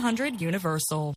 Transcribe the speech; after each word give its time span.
1500 0.00 0.40
Universal. 0.48 1.14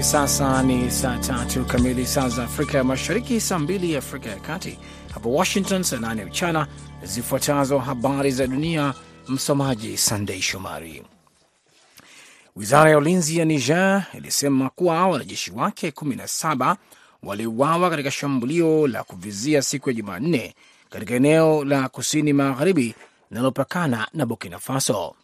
Sasa 0.00 0.62
ni 0.62 0.90
saa 0.90 1.18
tatu 1.18 1.64
kamili 1.64 2.06
saa 2.06 2.28
za 2.28 2.44
Afrika 2.44 2.78
ya 2.78 2.84
Mashariki, 2.84 3.40
saa 3.40 3.58
mbili 3.58 3.96
Afrika 3.96 4.30
ya 4.30 4.36
Kati, 4.40 4.78
hapo 5.14 5.32
Washington 5.32 5.82
saa 5.82 5.96
nane 5.98 6.24
mchana. 6.24 6.66
Zifuatazo 7.02 7.78
habari 7.78 8.30
za 8.30 8.46
dunia, 8.46 8.94
msomaji 9.28 9.96
Sandei 9.96 10.42
Shomari. 10.42 11.02
Wizara 12.56 12.90
ya 12.90 12.98
ulinzi 12.98 13.38
ya 13.38 13.44
Niger 13.44 14.06
ilisema 14.14 14.70
kuwa 14.70 15.06
wanajeshi 15.08 15.50
wake 15.52 15.90
17 15.90 16.76
waliuawa 17.24 17.90
katika 17.90 18.10
shambulio 18.10 18.86
la 18.86 19.04
kuvizia 19.04 19.62
siku 19.62 19.88
ya 19.90 19.94
Jumanne 19.94 20.54
katika 20.90 21.14
eneo 21.14 21.64
la 21.64 21.88
kusini 21.88 22.32
magharibi 22.32 22.94
linalopakana 23.30 24.08
na 24.14 24.26
Burkina 24.26 24.58
Faso. 24.58 25.14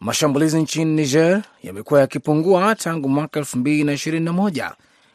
Mashambulizi 0.00 0.62
nchini 0.62 0.94
Niger 1.02 1.42
yamekuwa 1.62 2.00
yakipungua 2.00 2.74
tangu 2.74 3.08
mwaka 3.08 3.40
2021 3.40 4.72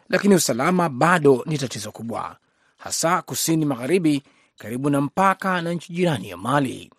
lakini 0.09 0.35
usalama 0.35 0.89
bado 0.89 1.43
ni 1.45 1.57
tatizo 1.57 1.91
kubwa, 1.91 2.37
hasa 2.77 3.21
kusini 3.21 3.65
magharibi 3.65 4.23
karibu 4.57 4.89
na 4.89 5.01
mpaka 5.01 5.61
na 5.61 5.73
nchi 5.73 5.93
jirani 5.93 6.29
ya 6.29 6.37
Mali. 6.37 6.91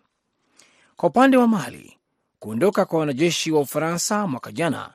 Kwa 0.97 1.09
upande 1.09 1.37
wa 1.37 1.47
Mali, 1.49 1.97
kuondoka 2.39 2.85
kwa 2.85 2.99
wanajeshi 3.01 3.51
wa 3.53 3.61
Ufaransa 3.61 4.27
mwaka 4.27 4.53
jana 4.53 4.91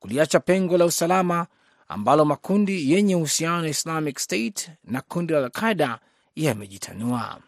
kuliacha 0.00 0.40
pengo 0.40 0.78
la 0.78 0.84
usalama 0.84 1.46
ambalo 1.90 2.24
makundi 2.24 2.92
yenye 2.92 3.16
uhusiano 3.16 3.62
na 3.62 3.68
Islamic 3.68 4.18
State 4.18 4.70
na 4.84 5.00
kundi 5.00 5.32
la 5.32 5.38
Alqaida 5.38 5.98
yamejitanua. 6.36 7.38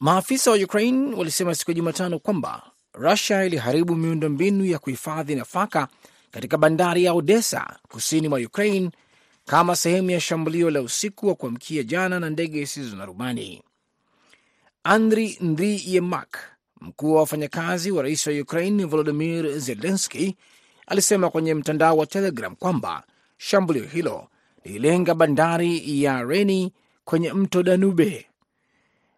Maafisa 0.00 0.50
wa 0.50 0.56
Ukraine 0.56 1.14
walisema 1.16 1.54
siku 1.54 1.70
ya 1.70 1.74
Jumatano 1.74 2.18
kwamba 2.18 2.62
Rusia 2.92 3.44
iliharibu 3.44 3.96
miundo 3.96 4.28
mbinu 4.28 4.64
ya 4.64 4.78
kuhifadhi 4.78 5.34
nafaka 5.34 5.88
katika 6.30 6.58
bandari 6.58 7.04
ya 7.04 7.12
Odessa 7.12 7.78
kusini 7.88 8.28
mwa 8.28 8.38
Ukraine 8.38 8.90
kama 9.46 9.76
sehemu 9.76 10.10
ya 10.10 10.20
shambulio 10.20 10.70
la 10.70 10.82
usiku 10.82 11.28
wa 11.28 11.34
kuamkia 11.34 11.82
jana 11.82 12.20
na 12.20 12.30
ndege 12.30 12.60
zisizo 12.60 12.96
na 12.96 13.04
rubani. 13.04 13.62
Andri 14.84 15.38
Ndri 15.40 15.82
Yemak, 15.86 16.38
mkuu 16.80 17.14
wa 17.14 17.20
wafanyakazi 17.20 17.90
wa 17.90 18.02
rais 18.02 18.26
wa 18.26 18.32
Ukraine 18.32 18.84
Volodimir 18.84 19.58
Zelenski, 19.58 20.36
alisema 20.86 21.30
kwenye 21.30 21.54
mtandao 21.54 21.96
wa 21.96 22.06
Telegram 22.06 22.56
kwamba 22.56 23.02
shambulio 23.38 23.84
hilo 23.84 24.28
lililenga 24.64 25.14
bandari 25.14 26.02
ya 26.02 26.22
Reni 26.22 26.72
kwenye 27.04 27.32
mto 27.32 27.62
Danube. 27.62 28.26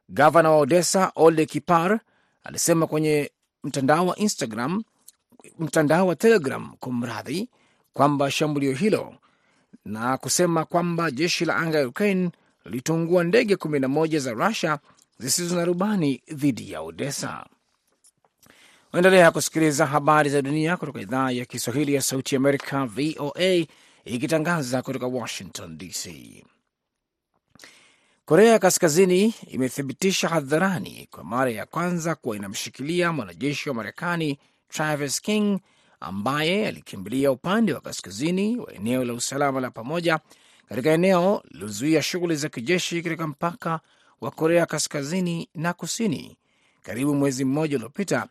Gavana 0.08 0.50
wa 0.50 0.56
Odessa 0.56 1.12
Ole 1.14 1.46
Kipar 1.46 2.00
alisema 2.44 2.86
kwenye 2.86 3.30
mtandao 3.64 4.06
wa 4.06 4.16
Instagram, 4.16 4.83
mtandao 5.58 6.06
wa 6.06 6.16
Telegram 6.16 6.77
kumradhi, 6.80 7.48
kwamba 7.92 8.30
shambulio 8.30 8.72
hilo 8.72 9.14
na 9.84 10.16
kusema 10.19 10.64
kwamba 10.64 11.11
jeshi 11.11 11.44
la 11.44 11.56
anga 11.56 11.78
ya 11.78 11.89
Ukraine 11.89 12.30
lilitungua 12.64 13.24
ndege 13.24 13.55
11 13.55 14.19
za 14.19 14.33
Rusia 14.33 14.78
zisizo 15.19 15.56
na 15.56 15.64
rubani 15.64 16.22
dhidi 16.33 16.70
ya 16.72 16.80
Odessa. 16.80 17.46
Unaendelea 18.92 19.31
kusikiliza 19.31 19.86
habari 19.86 20.31
za 20.31 20.42
dunia 20.42 20.77
kutoka 20.77 21.00
idhaa 21.00 21.31
ya 21.31 21.44
Kiswahili 21.44 21.94
ya 21.94 22.03
Sauti 22.03 22.36
Amerika, 22.36 22.86
VOA, 22.86 23.67
ikitangaza 24.05 24.83
kutoka 24.83 25.06
Washington 25.06 25.78
DC. 25.78 26.08
Korea 28.25 28.53
ya 28.53 28.58
Kaskazini 28.58 29.34
imethibitisha 29.47 30.28
hadharani 30.28 31.08
kwa 31.11 31.25
mara 31.25 31.50
ya 31.50 31.67
kwanza 31.67 32.14
kuwa 32.14 32.36
inamshikilia 32.36 33.12
mwanajeshi 33.12 33.68
wa 33.68 33.74
Marekani 33.74 34.39
Travis 34.68 35.20
King 35.20 35.61
ambaye 36.01 36.68
alikimbilia 36.68 37.30
upande 37.33 37.73
wa 37.73 37.80
kaskazini 37.80 38.57
wa 38.58 38.73
eneo 38.74 39.05
la 39.05 39.12
usalama 39.12 39.61
la 39.61 39.70
pamoja 39.70 40.18
katika 40.68 40.91
eneo 40.91 41.42
lilozuia 41.51 42.02
shughuli 42.02 42.36
za 42.36 42.48
kijeshi 42.48 43.02
katika 43.02 43.27
mpaka 43.27 43.80
wa 44.20 44.30
Korea 44.30 44.67
Kaskazini 44.67 45.48
na 45.55 45.73
Kusini 45.73 46.36
karibu 46.83 47.14
mwezi 47.14 47.45
mmoja 47.45 47.77
uliopita 47.77 48.27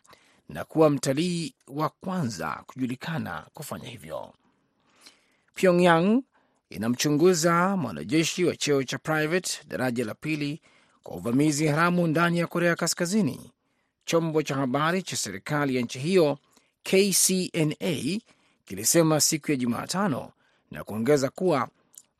na 0.49 0.63
kuwa 0.65 0.89
mtalii 0.89 1.53
wa 1.67 1.89
kwanza 1.89 2.63
kujulikana 2.67 3.45
kufanya 3.53 3.89
hivyo. 3.89 4.33
Pyongyang 5.55 6.21
inamchunguza 6.69 7.77
mwanajeshi 7.77 8.43
wa 8.45 8.55
cheo 8.55 8.83
cha 8.83 8.97
private 8.97 9.59
daraja 9.67 10.05
la 10.05 10.13
pili 10.13 10.61
kwa 11.03 11.15
uvamizi 11.15 11.67
haramu 11.67 12.07
ndani 12.07 12.39
ya 12.39 12.47
Korea 12.47 12.75
Kaskazini. 12.75 13.51
Chombo 14.05 14.43
cha 14.43 14.55
habari 14.55 15.03
cha 15.03 15.15
serikali 15.15 15.75
ya 15.75 15.81
nchi 15.81 15.99
hiyo 15.99 16.37
KCNA 16.83 18.19
kilisema 18.65 19.21
siku 19.21 19.51
ya 19.51 19.57
Jumatano 19.57 20.31
na 20.71 20.83
kuongeza 20.83 21.29
kuwa 21.29 21.69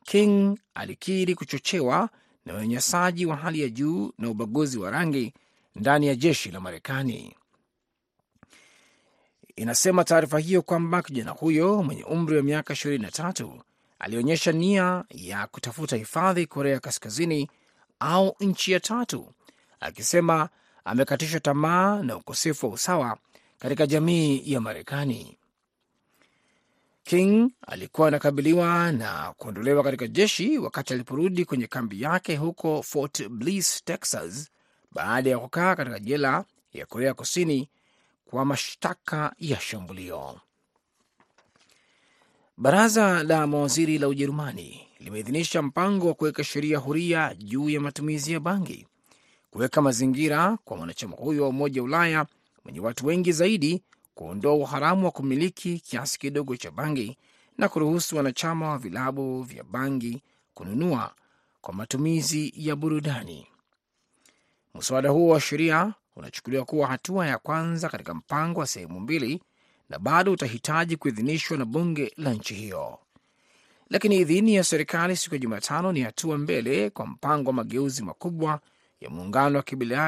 King 0.04 0.58
alikiri 0.74 1.34
kuchochewa 1.34 2.08
na 2.46 2.54
unyanyasaji 2.54 3.26
wa 3.26 3.36
hali 3.36 3.60
ya 3.60 3.68
juu 3.68 4.12
na 4.18 4.30
ubaguzi 4.30 4.78
wa 4.78 4.90
rangi 4.90 5.34
ndani 5.76 6.06
ya 6.06 6.14
jeshi 6.14 6.50
la 6.50 6.60
Marekani. 6.60 7.36
Inasema 9.58 10.04
taarifa 10.04 10.38
hiyo 10.38 10.62
kwamba 10.62 11.02
kijana 11.02 11.30
huyo 11.30 11.82
mwenye 11.82 12.04
umri 12.04 12.36
wa 12.36 12.42
miaka 12.42 12.74
23 12.74 13.60
alionyesha 13.98 14.52
nia 14.52 15.04
ya 15.10 15.46
kutafuta 15.46 15.96
hifadhi 15.96 16.46
Korea 16.46 16.80
Kaskazini 16.80 17.50
au 18.00 18.36
nchi 18.40 18.72
ya 18.72 18.80
tatu, 18.80 19.32
akisema 19.80 20.48
amekatishwa 20.84 21.40
tamaa 21.40 22.02
na 22.02 22.16
ukosefu 22.16 22.66
wa 22.66 22.72
usawa 22.72 23.18
katika 23.58 23.86
jamii 23.86 24.42
ya 24.52 24.60
Marekani. 24.60 25.38
King 27.04 27.50
alikuwa 27.66 28.08
anakabiliwa 28.08 28.92
na 28.92 29.34
kuondolewa 29.36 29.82
katika 29.82 30.06
jeshi 30.06 30.58
wakati 30.58 30.94
aliporudi 30.94 31.44
kwenye 31.44 31.66
kambi 31.66 32.02
yake 32.02 32.36
huko 32.36 32.82
Fort 32.82 33.28
Bliss, 33.28 33.84
Texas, 33.84 34.50
baada 34.92 35.30
ya 35.30 35.38
kukaa 35.38 35.76
katika 35.76 35.98
jela 35.98 36.44
ya 36.72 36.86
Korea 36.86 37.14
Kusini 37.14 37.68
kwa 38.30 38.44
mashtaka 38.44 39.34
ya 39.38 39.60
shambulio. 39.60 40.40
Baraza 42.56 43.22
la 43.22 43.46
mawaziri 43.46 43.98
la 43.98 44.08
Ujerumani 44.08 44.88
limeidhinisha 45.00 45.62
mpango 45.62 46.06
wa 46.08 46.14
kuweka 46.14 46.44
sheria 46.44 46.78
huria 46.78 47.34
juu 47.34 47.68
ya 47.70 47.80
matumizi 47.80 48.32
ya 48.32 48.40
bangi, 48.40 48.86
kuweka 49.50 49.82
mazingira 49.82 50.58
kwa 50.64 50.76
mwanachama 50.76 51.16
huyo 51.16 51.42
wa 51.42 51.48
Umoja 51.48 51.80
wa 51.80 51.84
Ulaya 51.84 52.26
mwenye 52.64 52.80
watu 52.80 53.06
wengi 53.06 53.32
zaidi 53.32 53.82
kuondoa 54.14 54.54
uharamu 54.54 55.04
wa 55.04 55.10
kumiliki 55.10 55.80
kiasi 55.80 56.18
kidogo 56.18 56.56
cha 56.56 56.70
bangi 56.70 57.18
na 57.58 57.68
kuruhusu 57.68 58.16
wanachama 58.16 58.68
wa 58.70 58.78
vilabu 58.78 59.42
vya 59.42 59.64
bangi 59.64 60.22
kununua 60.54 61.14
kwa 61.60 61.74
matumizi 61.74 62.52
ya 62.56 62.76
burudani. 62.76 63.46
Mswada 64.74 65.08
huo 65.10 65.28
wa 65.32 65.40
sheria 65.40 65.94
unachukuliwa 66.18 66.64
kuwa 66.64 66.88
hatua 66.88 67.26
ya 67.26 67.38
kwanza 67.38 67.88
katika 67.88 68.14
mpango 68.14 68.60
wa 68.60 68.66
sehemu 68.66 69.00
mbili 69.00 69.42
na 69.88 69.98
bado 69.98 70.32
utahitaji 70.32 70.96
kuidhinishwa 70.96 71.56
na 71.58 71.64
bunge 71.64 72.12
la 72.16 72.32
nchi 72.32 72.54
hiyo. 72.54 72.98
Lakini 73.90 74.16
idhini 74.16 74.54
ya 74.54 74.64
serikali 74.64 75.16
siku 75.16 75.34
ya 75.34 75.38
Jumatano 75.38 75.92
ni 75.92 76.00
hatua 76.00 76.38
mbele 76.38 76.90
kwa 76.90 77.06
mpango 77.06 77.50
wa 77.50 77.54
mageuzi 77.54 78.02
makubwa 78.02 78.60
ya 79.00 79.10
muungano 79.10 79.62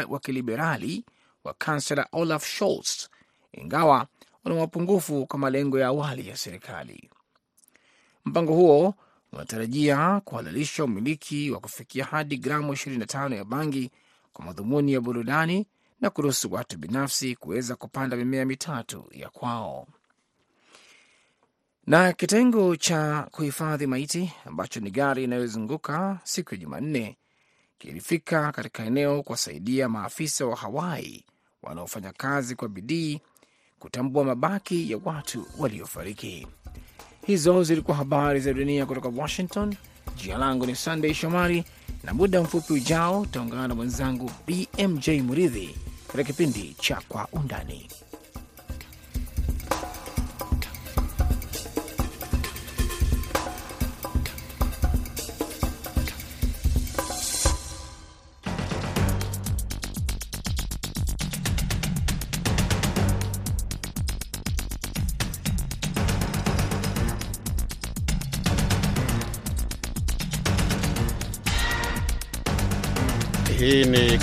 wa 0.09 0.19
kiliberali 0.21 1.05
wa 1.45 1.55
kansela 1.55 2.07
Olaf 2.13 2.45
Scholz, 2.47 3.09
ingawa 3.53 4.07
una 4.45 4.55
mapungufu 4.55 5.27
kwa 5.27 5.39
malengo 5.39 5.79
ya 5.79 5.87
awali 5.87 6.29
ya 6.29 6.37
serikali. 6.37 7.11
Mpango 8.25 8.55
huo 8.55 8.95
unatarajia 9.33 10.21
kuhalalisha 10.25 10.85
umiliki 10.85 11.51
wa 11.51 11.61
kufikia 11.61 12.05
hadi 12.05 12.37
gramu 12.37 12.73
25 12.73 13.35
ya 13.35 13.45
bangi 13.45 13.91
kwa 14.33 14.45
madhumuni 14.45 14.93
ya 14.93 15.01
burudani 15.01 15.67
na 16.01 16.11
kuruhusu 16.11 16.53
watu 16.53 16.79
binafsi 16.79 17.37
kuweza 17.37 17.77
kupanda 17.77 18.17
mimea 18.17 18.45
mitatu 18.45 19.05
ya 19.13 19.29
kwao. 19.31 19.87
Na 21.87 22.13
kitengo 22.13 22.77
cha 22.77 23.29
kuhifadhi 23.31 23.87
maiti 23.87 24.33
ambacho 24.47 24.81
ni 24.81 24.91
gari 24.91 25.25
inayozunguka 25.25 26.19
siku 26.25 26.55
ya 26.55 26.61
Jumanne 26.61 27.17
kilifika 27.79 28.53
katika 28.53 28.85
eneo 28.85 29.23
kuwasaidia 29.23 29.89
maafisa 29.89 30.47
wa 30.47 30.57
Hawaii 30.57 31.25
wanaofanya 31.63 32.13
kazi 32.13 32.55
kwa 32.55 32.69
bidii 32.69 33.21
kutambua 33.79 34.25
mabaki 34.25 34.91
ya 34.91 34.99
watu 35.05 35.47
waliofariki. 35.59 36.47
Hizo 37.27 37.63
zilikuwa 37.63 37.97
habari 37.97 38.41
za 38.41 38.53
dunia 38.53 38.87
kutoka 38.87 39.09
Washington. 39.09 39.77
Jina 40.17 40.39
langu 40.39 40.67
ni 40.67 40.77
Sandey 40.77 41.15
Shomari, 41.15 41.65
na 42.05 42.15
muda 42.15 42.43
mfupi 42.43 42.73
ujao 42.73 43.21
utaungana 43.21 43.69
na 43.69 43.75
mwenzangu 43.75 44.31
BMJ 44.47 45.09
Muridhi 45.09 45.77
katika 46.13 46.25
kipindi 46.25 46.75
cha 46.81 47.01
Kwa 47.09 47.29
Undani. 47.33 47.89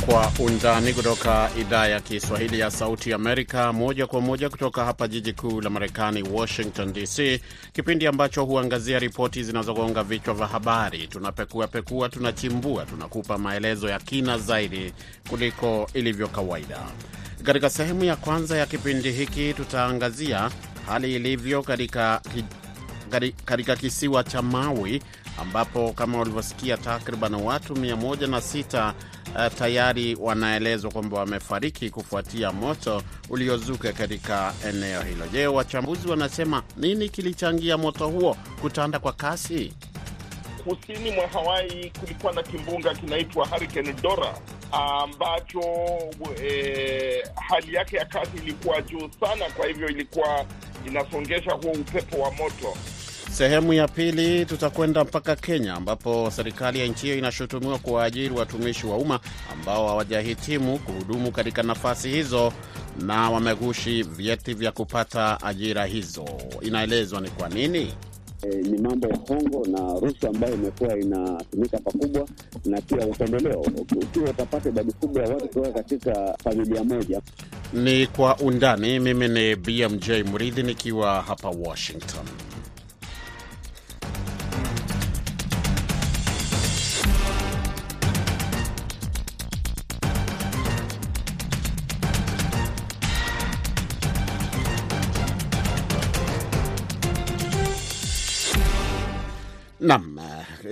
Kwa 0.07 0.31
Undani 0.39 0.93
kutoka 0.93 1.49
idhaa 1.59 1.87
ya 1.87 1.99
Kiswahili 1.99 2.59
ya 2.59 2.71
Sauti 2.71 3.13
Amerika, 3.13 3.73
moja 3.73 4.07
kwa 4.07 4.21
moja 4.21 4.49
kutoka 4.49 4.85
hapa 4.85 5.07
jiji 5.07 5.33
kuu 5.33 5.61
la 5.61 5.69
Marekani, 5.69 6.23
Washington 6.31 6.93
DC, 6.93 7.41
kipindi 7.73 8.07
ambacho 8.07 8.45
huangazia 8.45 8.99
ripoti 8.99 9.43
zinazogonga 9.43 10.03
vichwa 10.03 10.33
vya 10.33 10.47
habari. 10.47 11.07
Tunapekuapekua, 11.07 12.09
tunachimbua, 12.09 12.85
tunakupa 12.85 13.37
maelezo 13.37 13.89
ya 13.89 13.99
kina 13.99 14.37
zaidi 14.37 14.93
kuliko 15.29 15.89
ilivyo 15.93 16.27
kawaida. 16.27 16.79
Katika 17.43 17.69
sehemu 17.69 18.03
ya 18.03 18.15
kwanza 18.15 18.57
ya 18.57 18.65
kipindi 18.65 19.11
hiki, 19.11 19.53
tutaangazia 19.53 20.51
hali 20.87 21.15
ilivyo 21.15 21.63
katika 23.45 23.75
kisiwa 23.79 24.23
cha 24.23 24.41
Maui 24.41 25.01
ambapo 25.41 25.93
kama 25.93 26.17
walivyosikia 26.19 26.77
takriban 26.77 27.33
watu 27.35 27.73
106 27.73 28.87
uh, 28.89 28.93
tayari 29.59 30.15
wanaelezwa 30.19 30.91
kwamba 30.91 31.19
wamefariki 31.19 31.89
kufuatia 31.89 32.51
moto 32.51 33.01
uliozuka 33.29 33.93
katika 33.93 34.53
eneo 34.69 35.01
hilo. 35.01 35.27
Je, 35.27 35.47
wachambuzi 35.47 36.07
wanasema 36.07 36.63
nini 36.77 37.09
kilichangia 37.09 37.77
moto 37.77 38.07
huo 38.07 38.37
kutanda 38.61 38.99
kwa 38.99 39.13
kasi? 39.13 39.73
Kusini 40.63 41.11
mwa 41.11 41.27
Hawaii 41.27 41.91
kulikuwa 41.99 42.33
na 42.33 42.43
kimbunga 42.43 42.93
kinaitwa 42.95 43.47
Hurricane 43.47 43.93
Dora 43.93 44.33
ambacho 44.71 45.61
e, 46.43 47.23
hali 47.49 47.73
yake 47.73 47.97
ya 47.97 48.05
kasi 48.05 48.31
ilikuwa 48.43 48.81
juu 48.81 49.09
sana, 49.19 49.45
kwa 49.57 49.67
hivyo 49.67 49.87
ilikuwa 49.89 50.45
inasongesha 50.87 51.51
huo 51.51 51.71
upepo 51.71 52.17
wa 52.17 52.31
moto. 52.31 52.77
Sehemu 53.31 53.73
ya 53.73 53.87
pili 53.87 54.45
tutakwenda 54.45 55.03
mpaka 55.03 55.35
Kenya 55.35 55.73
ambapo 55.73 56.31
serikali 56.31 56.79
ya 56.79 56.87
nchi 56.87 57.05
hiyo 57.05 57.17
inashutumiwa 57.17 57.79
kuwaajiri 57.79 58.35
watumishi 58.35 58.87
wa 58.87 58.97
umma 58.97 59.19
ambao 59.53 59.87
hawajahitimu 59.87 60.79
kuhudumu 60.79 61.31
katika 61.31 61.63
nafasi 61.63 62.09
hizo 62.09 62.53
na 63.01 63.29
wameghushi 63.29 64.03
vyeti 64.03 64.53
vya 64.53 64.71
kupata 64.71 65.41
ajira 65.41 65.85
hizo. 65.85 66.25
Inaelezwa 66.61 67.21
ni 67.21 67.29
kwa 67.29 67.49
nini. 67.49 67.93
E, 68.43 68.47
ni 68.55 68.77
mambo 68.77 69.07
ya 69.07 69.15
hongo 69.27 69.65
na 69.67 69.99
rushwa 69.99 70.29
ambayo 70.29 70.53
imekuwa 70.53 70.99
inatumika 70.99 71.77
pakubwa, 71.77 72.27
na 72.65 72.81
pia 72.81 73.07
upendeleo. 73.07 73.59
Ukiwa 73.95 74.29
utapata 74.29 74.69
idadi 74.69 74.91
kubwa 74.91 75.23
ya 75.23 75.29
watu 75.29 75.47
kutoka 75.47 75.71
katika 75.71 76.35
familia 76.43 76.83
moja. 76.83 77.21
Ni 77.73 78.07
kwa 78.07 78.37
undani. 78.37 78.99
Mimi 78.99 79.27
ni 79.27 79.55
BMJ 79.55 80.09
Mridhi 80.09 80.63
nikiwa 80.63 81.21
hapa 81.21 81.49
Washington. 81.49 82.25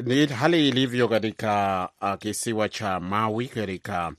Ni 0.03 0.25
hali 0.25 0.67
ilivyo 0.69 1.07
katika 1.07 1.89
uh, 2.01 2.13
kisiwa 2.19 2.69
cha 2.69 2.99
Maui 2.99 3.47
katika 3.47 4.13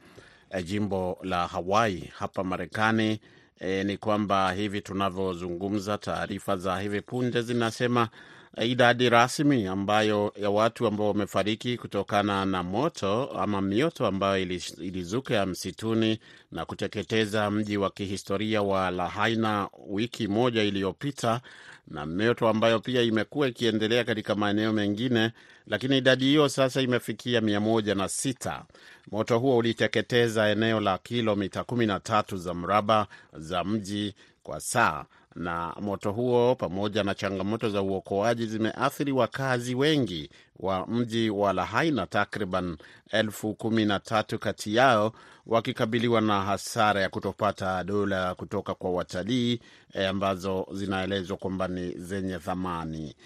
uh, 0.54 0.60
jimbo 0.64 1.18
la 1.22 1.46
Hawaii 1.46 2.10
hapa 2.18 2.44
Marekani. 2.44 3.20
E, 3.60 3.84
ni 3.84 3.96
kwamba 3.96 4.52
hivi 4.52 4.80
tunavyozungumza, 4.80 5.98
taarifa 5.98 6.56
za 6.56 6.78
hivi 6.80 7.00
punde 7.00 7.42
zinasema 7.42 8.08
uh, 8.56 8.64
idadi 8.66 9.08
rasmi 9.10 9.66
ambayo 9.66 10.32
ya 10.42 10.50
watu 10.50 10.86
ambao 10.86 11.08
wamefariki 11.08 11.76
kutokana 11.76 12.44
na 12.44 12.62
moto 12.62 13.24
ama 13.38 13.60
mioto 13.62 14.06
ambayo 14.06 14.42
ilizuka 14.78 15.46
msituni 15.46 16.18
na 16.52 16.64
kuteketeza 16.64 17.50
mji 17.50 17.76
wa 17.76 17.90
kihistoria 17.90 18.62
wa 18.62 18.90
Lahaina 18.90 19.68
wiki 19.88 20.28
moja 20.28 20.62
iliyopita 20.62 21.40
na 21.88 22.06
mioto 22.06 22.48
ambayo 22.48 22.80
pia 22.80 23.02
imekuwa 23.02 23.48
ikiendelea 23.48 24.04
katika 24.04 24.34
maeneo 24.34 24.72
mengine, 24.72 25.32
lakini 25.66 25.98
idadi 25.98 26.24
hiyo 26.24 26.48
sasa 26.48 26.80
imefikia 26.80 27.40
mia 27.40 27.60
moja 27.60 27.94
na 27.94 28.08
sita. 28.08 28.64
Moto 29.10 29.38
huo 29.38 29.56
uliteketeza 29.56 30.48
eneo 30.48 30.80
la 30.80 30.98
kilomita 30.98 31.64
kumi 31.64 31.86
na 31.86 32.00
tatu 32.00 32.36
za 32.36 32.54
mraba 32.54 33.06
za 33.32 33.64
mji 33.64 34.14
kwa 34.42 34.60
saa, 34.60 35.04
na 35.36 35.74
moto 35.80 36.12
huo 36.12 36.54
pamoja 36.54 37.02
na 37.04 37.14
changamoto 37.14 37.70
za 37.70 37.82
uokoaji 37.82 38.46
zimeathiri 38.46 39.12
wakazi 39.12 39.74
wengi 39.74 40.30
wa 40.58 40.86
mji 40.86 41.30
wa 41.30 41.52
Lahaina, 41.52 42.06
takriban 42.06 42.76
elfu 43.10 43.54
kumi 43.54 43.84
na 43.84 44.00
tatu 44.00 44.38
kati 44.38 44.74
yao 44.74 45.12
wakikabiliwa 45.46 46.20
na 46.20 46.42
hasara 46.42 47.00
ya 47.00 47.08
kutopata 47.08 47.84
dola 47.84 48.34
kutoka 48.34 48.74
kwa 48.74 48.90
watalii 48.90 49.60
e, 49.94 50.06
ambazo 50.06 50.66
zinaelezwa 50.72 51.36
kwamba 51.36 51.68
ni 51.68 51.90
zenye 51.92 52.38
thamani. 52.38 53.16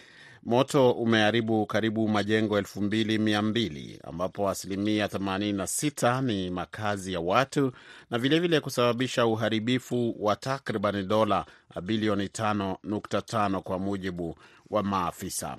Moto 0.45 0.91
umeharibu 0.93 1.67
karibu 1.67 2.09
majengo 2.09 2.59
elfu 2.59 2.83
mbili 2.83 3.19
mia 3.19 3.43
mbili 3.43 4.01
ambapo 4.05 4.49
asilimia 4.49 5.07
86 5.07 6.23
ni 6.23 6.51
makazi 6.51 7.13
ya 7.13 7.21
watu 7.21 7.73
na 8.11 8.19
vilevile 8.19 8.39
vile 8.49 8.61
kusababisha 8.61 9.27
uharibifu 9.27 10.17
wa 10.21 10.37
takriban 10.37 11.09
dola 11.09 11.47
bilioni 11.83 12.27
5.5 12.27 13.59
kwa 13.61 13.79
mujibu 13.79 14.37
wa 14.71 14.83
maafisa. 14.83 15.57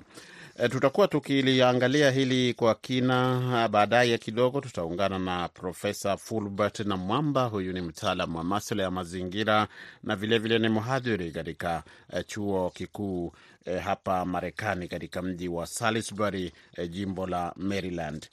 E, 0.58 0.68
tutakuwa 0.68 1.08
tukiliangalia 1.08 2.10
hili 2.10 2.54
kwa 2.54 2.74
kina 2.74 3.68
baadaye 3.68 4.18
kidogo. 4.18 4.60
Tutaungana 4.60 5.18
na 5.18 5.48
Profesa 5.48 6.16
Fulbert 6.16 6.80
na 6.80 6.96
Mwamba. 6.96 7.44
Huyu 7.44 7.72
ni 7.72 7.80
mtaalamu 7.80 8.38
wa 8.38 8.44
maswala 8.44 8.82
ya 8.82 8.90
mazingira 8.90 9.68
na 10.02 10.16
vilevile 10.16 10.56
vile 10.58 10.68
ni 10.68 10.74
mhadhiri 10.74 11.30
katika 11.30 11.82
e, 12.12 12.22
chuo 12.22 12.70
kikuu 12.70 13.32
e, 13.64 13.78
hapa 13.78 14.24
Marekani 14.24 14.88
katika 14.88 15.22
mji 15.22 15.48
wa 15.48 15.66
Salisbury, 15.66 16.52
jimbo 16.88 17.26
la 17.26 17.52
Maryland. 17.56 18.28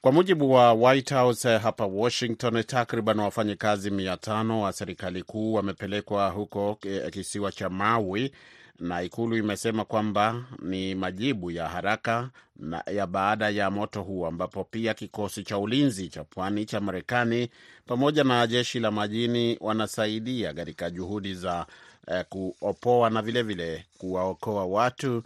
Kwa 0.00 0.12
mujibu 0.12 0.52
wa 0.52 0.72
White 0.72 1.14
House 1.14 1.58
hapa 1.58 1.86
Washington, 1.86 2.62
takriban 2.64 3.18
wafanyakazi 3.18 3.90
mia 3.90 4.16
tano 4.16 4.60
wa 4.62 4.72
serikali 4.72 5.22
kuu 5.22 5.52
wamepelekwa 5.52 6.28
huko 6.28 6.78
kisiwa 7.10 7.52
cha 7.52 7.68
Maui 7.70 8.32
na 8.78 9.02
ikulu 9.02 9.36
imesema 9.36 9.84
kwamba 9.84 10.44
ni 10.62 10.94
majibu 10.94 11.50
ya 11.50 11.68
haraka 11.68 12.30
na 12.56 12.82
ya 12.94 13.06
baada 13.06 13.48
ya 13.50 13.70
moto 13.70 14.02
huo, 14.02 14.26
ambapo 14.26 14.64
pia 14.64 14.94
kikosi 14.94 15.42
cha 15.44 15.58
ulinzi 15.58 16.08
cha 16.08 16.24
pwani 16.24 16.64
cha 16.64 16.80
Marekani 16.80 17.50
pamoja 17.86 18.24
na 18.24 18.46
jeshi 18.46 18.80
la 18.80 18.90
majini 18.90 19.56
wanasaidia 19.60 20.54
katika 20.54 20.90
juhudi 20.90 21.34
za 21.34 21.66
eh, 22.08 22.24
kuopoa 22.28 23.10
na 23.10 23.22
vilevile 23.22 23.84
kuwaokoa 23.98 24.66
watu, 24.66 25.22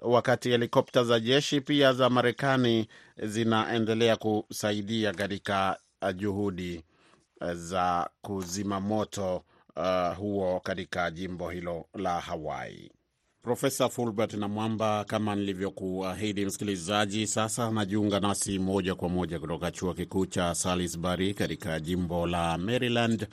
wakati 0.00 0.50
helikopta 0.50 1.04
za 1.04 1.20
jeshi 1.20 1.60
pia 1.60 1.92
za 1.92 2.10
Marekani 2.10 2.88
zinaendelea 3.22 4.16
kusaidia 4.16 5.12
katika 5.12 5.78
juhudi 6.14 6.82
za 7.54 8.10
kuzima 8.22 8.80
moto 8.80 9.42
uh, 9.76 10.16
huo 10.16 10.60
katika 10.60 11.10
jimbo 11.10 11.50
hilo 11.50 11.86
la 11.94 12.20
Hawaii. 12.20 12.90
Profesa 13.42 13.88
Fulbert 13.88 14.34
na 14.34 14.48
kama 15.04 15.34
nilivyokuahidi 15.34 16.46
msikilizaji, 16.46 17.26
sasa 17.26 17.64
anajiunga 17.66 18.20
nasi 18.20 18.58
moja 18.58 18.94
kwa 18.94 19.08
moja 19.08 19.38
kutoka 19.38 19.70
chuo 19.70 19.94
kikuu 19.94 20.26
cha 20.26 20.54
Salisbury 20.54 21.34
katika 21.34 21.80
jimbo 21.80 22.26
la 22.26 22.58
Maryland, 22.58 23.26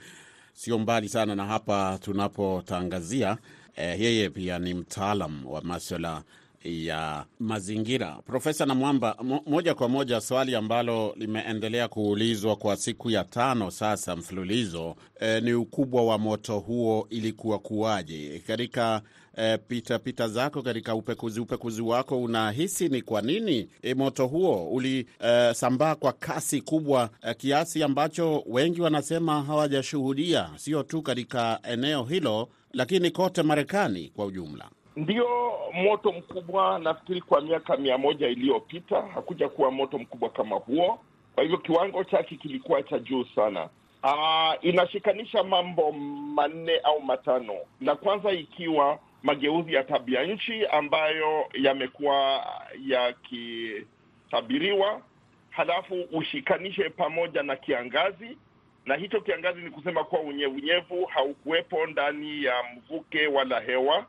sio 0.53 0.79
mbali 0.79 1.09
sana 1.09 1.35
na 1.35 1.45
hapa 1.45 1.99
tunapotangazia. 2.01 3.37
Eh, 3.75 4.01
yeye 4.01 4.29
pia 4.29 4.59
ni 4.59 4.73
mtaalam 4.73 5.45
wa 5.47 5.61
maswala 5.61 6.23
ya 6.63 7.25
mazingira. 7.39 8.17
Profesa 8.25 8.65
Namwamba, 8.65 9.17
moja 9.45 9.73
kwa 9.75 9.89
moja, 9.89 10.21
swali 10.21 10.55
ambalo 10.55 11.13
limeendelea 11.17 11.87
kuulizwa 11.87 12.55
kwa 12.55 12.75
siku 12.75 13.09
ya 13.09 13.23
tano 13.23 13.71
sasa 13.71 14.15
mfululizo 14.15 14.95
e, 15.19 15.41
ni 15.41 15.53
ukubwa 15.53 16.05
wa 16.05 16.17
moto 16.17 16.59
huo 16.59 17.07
ilikuwa 17.09 17.59
kuwaje? 17.59 18.41
Katika 18.47 19.01
e, 19.37 19.57
pita 19.57 19.99
pita 19.99 20.27
zako 20.27 20.61
katika 20.61 20.95
upekuzi 20.95 21.39
upekuzi 21.39 21.81
wako, 21.81 22.21
unahisi 22.21 22.89
ni 22.89 23.01
kwa 23.01 23.21
nini 23.21 23.69
e, 23.81 23.93
moto 23.93 24.27
huo 24.27 24.69
ulisambaa 24.71 25.91
e, 25.91 25.95
kwa 25.95 26.13
kasi 26.13 26.61
kubwa 26.61 27.09
e, 27.29 27.33
kiasi 27.33 27.83
ambacho 27.83 28.43
wengi 28.45 28.81
wanasema 28.81 29.43
hawajashuhudia, 29.43 30.49
sio 30.55 30.83
tu 30.83 31.01
katika 31.01 31.59
eneo 31.63 32.03
hilo, 32.03 32.49
lakini 32.73 33.11
kote 33.11 33.43
Marekani 33.43 34.11
kwa 34.15 34.25
ujumla? 34.25 34.69
Ndio 34.95 35.27
moto 35.73 36.11
mkubwa. 36.11 36.79
Nafikiri 36.79 37.21
kwa 37.21 37.41
miaka 37.41 37.77
mia 37.77 37.97
moja 37.97 38.27
iliyopita 38.27 39.01
hakuja 39.01 39.49
kuwa 39.49 39.71
moto 39.71 39.97
mkubwa 39.99 40.29
kama 40.29 40.55
huo, 40.55 40.99
kwa 41.35 41.43
hivyo 41.43 41.57
kiwango 41.57 42.03
chake 42.03 42.35
kilikuwa 42.35 42.83
cha 42.83 42.99
juu 42.99 43.25
sana. 43.35 43.69
Aa, 44.03 44.55
inashikanisha 44.61 45.43
mambo 45.43 45.91
manne 46.35 46.77
au 46.83 47.01
matano. 47.01 47.53
La 47.81 47.95
kwanza 47.95 48.31
ikiwa 48.31 48.99
mageuzi 49.23 49.73
ya 49.73 49.83
tabia 49.83 50.23
nchi 50.23 50.65
ambayo 50.65 51.45
yamekuwa 51.53 52.45
yakitabiriwa 52.87 55.01
halafu 55.49 56.01
ushikanishe 56.11 56.89
pamoja 56.89 57.43
na 57.43 57.55
kiangazi, 57.55 58.37
na 58.85 58.95
hicho 58.95 59.21
kiangazi 59.21 59.61
ni 59.61 59.69
kusema 59.71 60.03
kuwa 60.03 60.21
unyevunyevu 60.21 61.05
haukuwepo 61.05 61.85
ndani 61.87 62.43
ya 62.43 62.53
mvuke 62.75 63.27
wala 63.27 63.59
hewa. 63.59 64.05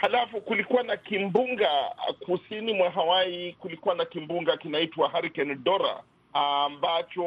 Halafu 0.00 0.40
kulikuwa 0.40 0.82
na 0.82 0.96
kimbunga 0.96 1.70
kusini 2.20 2.72
mwa 2.72 2.90
Hawaii, 2.90 3.52
kulikuwa 3.52 3.94
na 3.94 4.04
kimbunga 4.04 4.56
kinaitwa 4.56 5.08
Hurricane 5.08 5.54
Dora 5.54 6.02
ambacho 6.32 7.24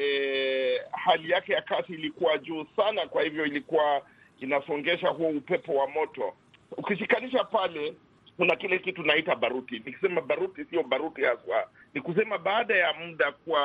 e, 0.00 0.80
hali 0.92 1.30
yake 1.30 1.52
ya 1.52 1.62
kasi 1.62 1.92
ilikuwa 1.92 2.38
juu 2.38 2.66
sana, 2.76 3.06
kwa 3.06 3.22
hivyo 3.22 3.46
ilikuwa 3.46 4.02
inasongesha 4.40 5.08
huo 5.08 5.28
upepo 5.28 5.74
wa 5.74 5.86
moto. 5.88 6.34
Ukishikanisha 6.76 7.44
pale, 7.44 7.94
kuna 8.36 8.56
kile 8.56 8.78
kitu 8.78 9.02
naita 9.02 9.36
baruti. 9.36 9.74
Nikisema 9.74 10.20
baruti, 10.20 10.64
sio 10.64 10.82
baruti 10.82 11.22
haswa, 11.24 11.68
ni 11.94 12.00
kusema 12.00 12.38
baada 12.38 12.74
ya 12.76 12.92
muda, 12.94 13.32
kuwa 13.32 13.60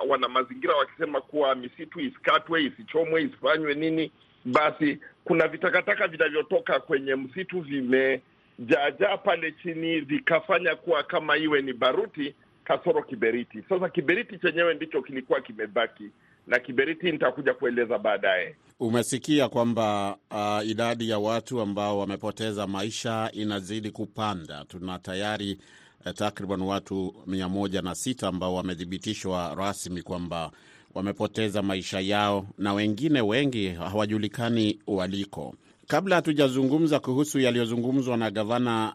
wana 0.00 0.28
mazingira 0.28 0.76
wakisema 0.76 1.20
kuwa 1.20 1.54
misitu 1.54 2.00
isikatwe, 2.00 2.64
isichomwe, 2.64 3.22
isifanywe 3.22 3.74
nini, 3.74 4.12
basi 4.44 4.98
kuna 5.24 5.48
vitakataka 5.48 6.08
vinavyotoka 6.08 6.80
kwenye 6.80 7.14
msitu 7.14 7.60
vimejaajaa 7.60 9.16
pale 9.24 9.52
chini, 9.62 10.00
vikafanya 10.00 10.76
kuwa 10.76 11.02
kama 11.02 11.36
iwe 11.36 11.62
ni 11.62 11.72
baruti 11.72 12.34
kasoro 12.64 13.02
kiberiti. 13.02 13.62
Sasa 13.68 13.88
kiberiti 13.88 14.38
chenyewe 14.38 14.74
ndicho 14.74 15.02
kilikuwa 15.02 15.40
kimebaki, 15.40 16.04
na 16.46 16.58
kiberiti 16.58 17.12
nitakuja 17.12 17.54
kueleza 17.54 17.98
baadaye. 17.98 18.56
Umesikia 18.80 19.48
kwamba 19.48 20.16
uh, 20.30 20.68
idadi 20.70 21.10
ya 21.10 21.18
watu 21.18 21.60
ambao 21.60 21.98
wamepoteza 21.98 22.66
maisha 22.66 23.30
inazidi 23.32 23.90
kupanda. 23.90 24.64
Tuna 24.68 24.98
tayari 24.98 25.58
eh, 26.06 26.14
takriban 26.14 26.62
watu 26.62 27.14
mia 27.26 27.48
moja 27.48 27.82
na 27.82 27.94
sita 27.94 28.28
ambao 28.28 28.54
wamethibitishwa 28.54 29.54
rasmi 29.58 30.02
kwamba 30.02 30.50
wamepoteza 30.94 31.62
maisha 31.62 32.00
yao 32.00 32.46
na 32.58 32.72
wengine 32.74 33.20
wengi 33.20 33.68
hawajulikani 33.68 34.78
waliko. 34.86 35.54
Kabla 35.86 36.16
hatujazungumza 36.16 37.00
kuhusu 37.00 37.40
yaliyozungumzwa 37.40 38.16
na 38.16 38.30
gavana, 38.30 38.94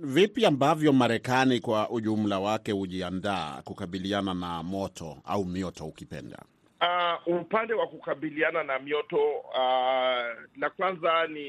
vipi 0.00 0.46
ambavyo 0.46 0.92
Marekani 0.92 1.60
kwa 1.60 1.90
ujumla 1.90 2.38
wake 2.38 2.72
hujiandaa 2.72 3.62
kukabiliana 3.64 4.34
na 4.34 4.62
moto 4.62 5.16
au 5.24 5.44
mioto 5.44 5.84
ukipenda? 5.86 6.38
Uh, 6.80 7.34
upande 7.40 7.74
wa 7.74 7.86
kukabiliana 7.86 8.62
na 8.64 8.78
mioto 8.78 9.16
uh, 9.38 9.58
la 10.56 10.70
kwanza 10.76 11.26
ni 11.26 11.48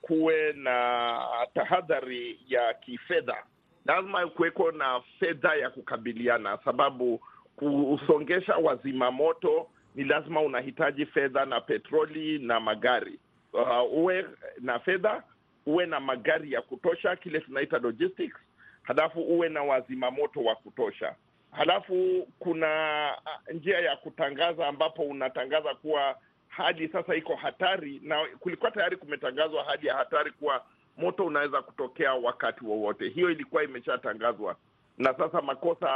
kuwe 0.00 0.52
na 0.52 1.18
tahadhari 1.54 2.40
ya 2.48 2.74
kifedha. 2.74 3.36
Lazima 3.86 4.26
kuweko 4.26 4.72
na 4.72 5.00
fedha 5.20 5.54
ya 5.54 5.70
kukabiliana, 5.70 6.58
sababu 6.64 7.20
kusongesha 7.60 8.56
wazima 8.56 9.10
moto 9.10 9.66
ni 9.94 10.04
lazima 10.04 10.40
unahitaji 10.40 11.06
fedha 11.06 11.44
na 11.44 11.60
petroli 11.60 12.38
na 12.38 12.60
magari. 12.60 13.18
Uh, 13.52 13.92
uwe 13.92 14.26
na 14.60 14.78
fedha, 14.78 15.22
uwe 15.66 15.86
na 15.86 16.00
magari 16.00 16.52
ya 16.52 16.62
kutosha, 16.62 17.16
kile 17.16 17.40
tunaita 17.40 17.78
logistics, 17.78 18.36
halafu 18.82 19.20
uwe 19.20 19.48
na 19.48 19.62
wazima 19.62 20.10
moto 20.10 20.40
wa 20.40 20.54
kutosha. 20.56 21.14
Halafu 21.50 22.28
kuna 22.38 23.10
njia 23.54 23.78
ya 23.80 23.96
kutangaza 23.96 24.66
ambapo 24.68 25.02
unatangaza 25.02 25.74
kuwa 25.74 26.16
hali 26.48 26.88
sasa 26.88 27.14
iko 27.14 27.34
hatari, 27.36 28.00
na 28.04 28.26
kulikuwa 28.40 28.70
tayari 28.70 28.96
kumetangazwa 28.96 29.64
hali 29.64 29.86
ya 29.86 29.94
hatari 29.96 30.30
kuwa 30.30 30.64
moto 30.96 31.24
unaweza 31.26 31.62
kutokea 31.62 32.14
wakati 32.14 32.64
wowote. 32.64 33.08
Hiyo 33.08 33.30
ilikuwa 33.30 33.64
imeshatangazwa, 33.64 34.56
na 35.00 35.14
sasa 35.18 35.42
makosa 35.42 35.88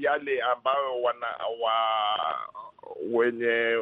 yale 0.00 0.40
ambayo 0.42 1.02
wana 1.02 1.26
wa 1.62 1.74
wenye 3.12 3.76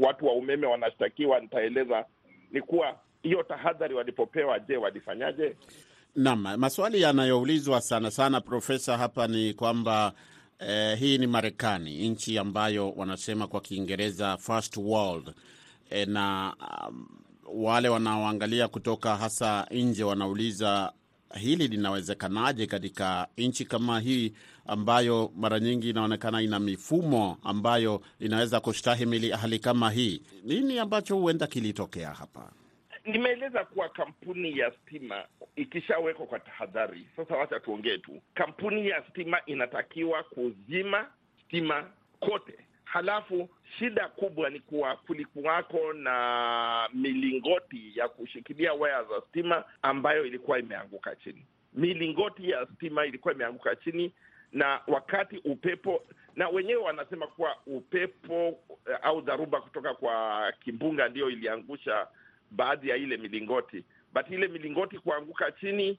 watu 0.00 0.26
wa 0.26 0.32
umeme 0.32 0.66
wanashtakiwa, 0.66 1.40
nitaeleza 1.40 2.04
ni 2.52 2.60
kuwa 2.62 2.96
hiyo 3.22 3.42
tahadhari 3.42 3.94
walipopewa, 3.94 4.58
je, 4.58 4.76
walifanyaje? 4.76 5.56
Naam, 6.16 6.56
maswali 6.56 7.00
yanayoulizwa 7.02 7.80
sana 7.80 8.10
sana, 8.10 8.40
Profesa, 8.40 8.98
hapa 8.98 9.26
ni 9.26 9.54
kwamba 9.54 10.12
eh, 10.58 10.98
hii 10.98 11.18
ni 11.18 11.26
Marekani, 11.26 12.08
nchi 12.08 12.38
ambayo 12.38 12.90
wanasema 12.90 13.46
kwa 13.46 13.60
Kiingereza 13.60 14.36
first 14.36 14.76
world 14.76 15.34
eh, 15.90 16.08
na 16.08 16.54
um, 16.88 17.08
wale 17.54 17.88
wanaoangalia 17.88 18.68
kutoka 18.68 19.16
hasa 19.16 19.66
nje 19.70 20.04
wanauliza 20.04 20.92
hili 21.34 21.68
linawezekanaje 21.68 22.66
katika 22.66 23.28
nchi 23.38 23.64
kama 23.64 24.00
hii 24.00 24.32
ambayo 24.66 25.32
mara 25.36 25.60
nyingi 25.60 25.90
inaonekana 25.90 26.42
ina 26.42 26.58
mifumo 26.60 27.38
ambayo 27.44 28.00
inaweza 28.20 28.60
kustahimili 28.60 29.30
hali 29.30 29.58
kama 29.58 29.90
hii. 29.90 30.22
Nini 30.44 30.78
ambacho 30.78 31.16
huenda 31.16 31.46
kilitokea 31.46 32.10
hapa? 32.10 32.52
Nimeeleza 33.04 33.64
kuwa 33.64 33.88
kampuni 33.88 34.58
ya 34.58 34.72
stima 34.72 35.24
ikishawekwa 35.56 36.26
kwa 36.26 36.40
tahadhari, 36.40 37.06
sasa 37.16 37.36
wacha 37.36 37.60
tuongee 37.60 37.98
tu. 37.98 38.20
Kampuni 38.34 38.88
ya 38.88 39.02
stima 39.10 39.38
inatakiwa 39.46 40.22
kuzima 40.22 41.06
stima 41.44 41.84
kote. 42.20 42.54
Halafu 42.86 43.48
shida 43.78 44.08
kubwa 44.08 44.50
ni 44.50 44.60
kuwa 44.60 44.96
kulikuwako 44.96 45.92
na 45.92 46.88
milingoti 46.94 47.92
ya 47.98 48.08
kushikilia 48.08 48.72
waya 48.72 49.04
za 49.04 49.20
stima 49.28 49.64
ambayo 49.82 50.26
ilikuwa 50.26 50.58
imeanguka 50.58 51.16
chini. 51.16 51.46
Milingoti 51.74 52.50
ya 52.50 52.66
stima 52.74 53.06
ilikuwa 53.06 53.34
imeanguka 53.34 53.76
chini, 53.76 54.12
na 54.52 54.80
wakati 54.86 55.36
upepo, 55.38 56.02
na 56.36 56.48
wenyewe 56.48 56.82
wanasema 56.82 57.26
kuwa 57.26 57.56
upepo 57.66 58.58
au 59.02 59.20
dharuba 59.20 59.60
kutoka 59.60 59.94
kwa 59.94 60.52
kimbunga 60.64 61.08
ndiyo 61.08 61.30
iliangusha 61.30 62.06
baadhi 62.50 62.88
ya 62.88 62.96
ile 62.96 63.16
milingoti, 63.16 63.84
but 64.14 64.30
ile 64.30 64.48
milingoti 64.48 64.98
kuanguka 64.98 65.52
chini, 65.52 65.90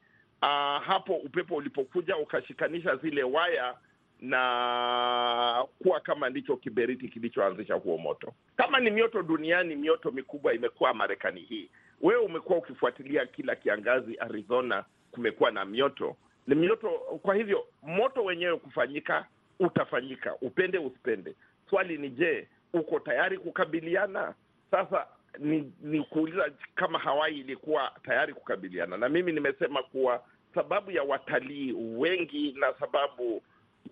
uh, 0.41 0.47
hapo 0.83 1.15
upepo 1.15 1.55
ulipokuja 1.55 2.17
ukashikanisha 2.17 2.95
zile 2.95 3.23
waya 3.23 3.75
na 4.21 5.65
kuwa 5.83 5.99
kama 5.99 6.29
ndicho 6.29 6.57
kiberiti 6.57 7.07
kilichoanzisha 7.07 7.73
huo 7.75 7.97
moto. 7.97 8.33
Kama 8.57 8.79
ni 8.79 8.91
mioto 8.91 9.21
duniani, 9.23 9.75
mioto 9.75 10.11
mikubwa 10.11 10.53
imekuwa 10.53 10.93
Marekani 10.93 11.41
hii. 11.41 11.69
Wewe 12.01 12.21
umekuwa 12.21 12.57
ukifuatilia 12.59 13.25
kila 13.25 13.55
kiangazi, 13.55 14.17
Arizona 14.19 14.85
kumekuwa 15.11 15.51
na 15.51 15.65
mioto, 15.65 16.15
ni 16.47 16.55
mioto. 16.55 16.89
Kwa 17.21 17.35
hivyo 17.35 17.67
moto 17.83 18.23
wenyewe 18.23 18.57
kufanyika 18.57 19.25
utafanyika, 19.59 20.35
upende 20.41 20.77
usipende. 20.77 21.35
Swali 21.69 21.97
ni 21.97 22.09
je, 22.09 22.47
uko 22.73 22.99
tayari 22.99 23.37
kukabiliana? 23.37 24.33
Sasa 24.71 25.07
ni, 25.39 25.73
ni 25.81 26.03
kuuliza 26.03 26.51
kama 26.75 26.99
Hawaii 26.99 27.39
ilikuwa 27.39 27.91
tayari 28.03 28.33
kukabiliana, 28.33 28.97
na 28.97 29.09
mimi 29.09 29.31
nimesema 29.31 29.83
kuwa 29.83 30.23
sababu 30.55 30.91
ya 30.91 31.03
watalii 31.03 31.71
wengi 31.73 32.55
na 32.59 32.73
sababu 32.79 33.41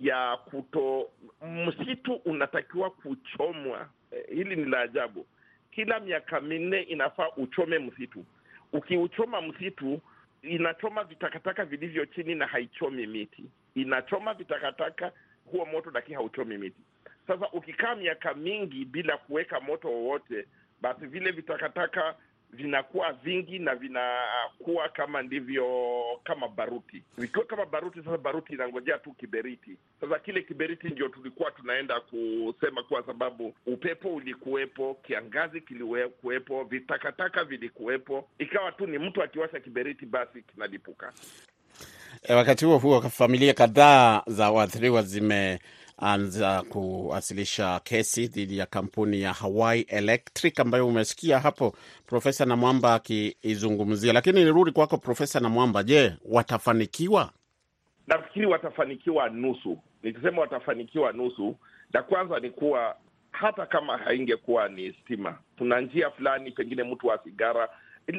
ya 0.01 0.37
kuto, 0.37 1.09
msitu 1.41 2.13
unatakiwa 2.13 2.89
kuchomwa. 2.91 3.89
Eh, 4.11 4.23
hili 4.29 4.55
ni 4.55 4.65
la 4.65 4.79
ajabu. 4.79 5.25
Kila 5.71 5.99
miaka 5.99 6.41
minne 6.41 6.81
inafaa 6.81 7.29
uchome 7.37 7.79
msitu. 7.79 8.25
Ukiuchoma 8.73 9.41
msitu, 9.41 10.01
inachoma 10.41 11.03
vitakataka 11.03 11.65
vilivyo 11.65 12.05
chini 12.05 12.35
na 12.35 12.47
haichomi 12.47 13.07
miti, 13.07 13.43
inachoma 13.75 14.33
vitakataka 14.33 15.11
huo 15.51 15.65
moto, 15.65 15.91
lakini 15.93 16.15
hauchomi 16.15 16.57
miti. 16.57 16.81
Sasa 17.27 17.49
ukikaa 17.51 17.95
miaka 17.95 18.33
mingi 18.33 18.85
bila 18.85 19.17
kuweka 19.17 19.59
moto 19.59 19.87
wowote, 19.87 20.45
basi 20.81 21.05
vile 21.07 21.31
vitakataka 21.31 22.15
vinakuwa 22.55 23.13
vingi 23.13 23.59
na 23.59 23.75
vinakuwa 23.75 24.89
kama 24.89 25.21
ndivyo 25.21 25.65
kama 26.23 26.47
baruti. 26.47 27.03
Vikiwa 27.17 27.45
kama 27.45 27.65
baruti, 27.65 27.99
sasa 28.03 28.17
baruti 28.17 28.53
inangojea 28.53 28.97
tu 28.97 29.11
kiberiti. 29.13 29.77
Sasa 30.01 30.19
kile 30.19 30.41
kiberiti 30.41 30.87
ndio 30.87 31.09
tulikuwa 31.09 31.51
tunaenda 31.51 31.99
kusema, 31.99 32.83
kwa 32.83 33.03
sababu 33.05 33.53
upepo 33.65 34.09
ulikuwepo, 34.15 34.97
kiangazi 35.07 35.61
kilikuwepo, 35.61 36.63
vitakataka 36.63 37.43
vilikuwepo, 37.43 38.29
ikawa 38.39 38.71
tu 38.71 38.87
ni 38.87 38.97
mtu 38.97 39.23
akiwasha 39.23 39.59
kiberiti, 39.59 40.05
basi 40.05 40.41
kinalipuka. 40.41 41.13
E, 42.23 42.33
wakati 42.33 42.65
huo 42.65 42.77
huo 42.77 43.01
familia 43.01 43.53
kadhaa 43.53 44.21
za 44.27 44.51
waathiriwa 44.51 45.01
zime 45.01 45.59
anza 45.97 46.61
kuwasilisha 46.61 47.79
kesi 47.83 48.27
dhidi 48.27 48.57
ya 48.57 48.65
kampuni 48.65 49.21
ya 49.21 49.33
Hawaii 49.33 49.81
Electric 49.81 50.59
ambayo 50.59 50.87
umesikia 50.87 51.39
hapo 51.39 51.75
Profesa 52.05 52.45
Namwamba 52.45 52.93
akiizungumzia. 52.93 54.13
Lakini 54.13 54.43
nirudi 54.43 54.71
kwako 54.71 54.97
Profesa 54.97 55.39
Namwamba, 55.39 55.83
je, 55.83 56.13
watafanikiwa? 56.25 57.29
Nafikiri 58.07 58.45
watafanikiwa 58.45 59.29
nusu. 59.29 59.77
Nikisema 60.03 60.41
watafanikiwa 60.41 61.11
nusu, 61.11 61.55
la 61.93 62.03
kwanza 62.03 62.39
ni 62.39 62.49
kuwa 62.49 62.95
hata 63.31 63.65
kama 63.65 63.97
haingekuwa 63.97 64.69
ni 64.69 64.93
stima, 64.93 65.37
kuna 65.57 65.81
njia 65.81 66.09
fulani, 66.11 66.51
pengine 66.51 66.83
mtu 66.83 67.07
wa 67.07 67.23
sigara, 67.23 67.69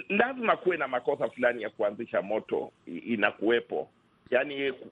lazima 0.08 0.56
kuwe 0.56 0.76
na 0.76 0.88
makosa 0.88 1.28
fulani 1.30 1.62
ya 1.62 1.70
kuanzisha 1.70 2.22
moto 2.22 2.72
inakuwepo 2.86 3.88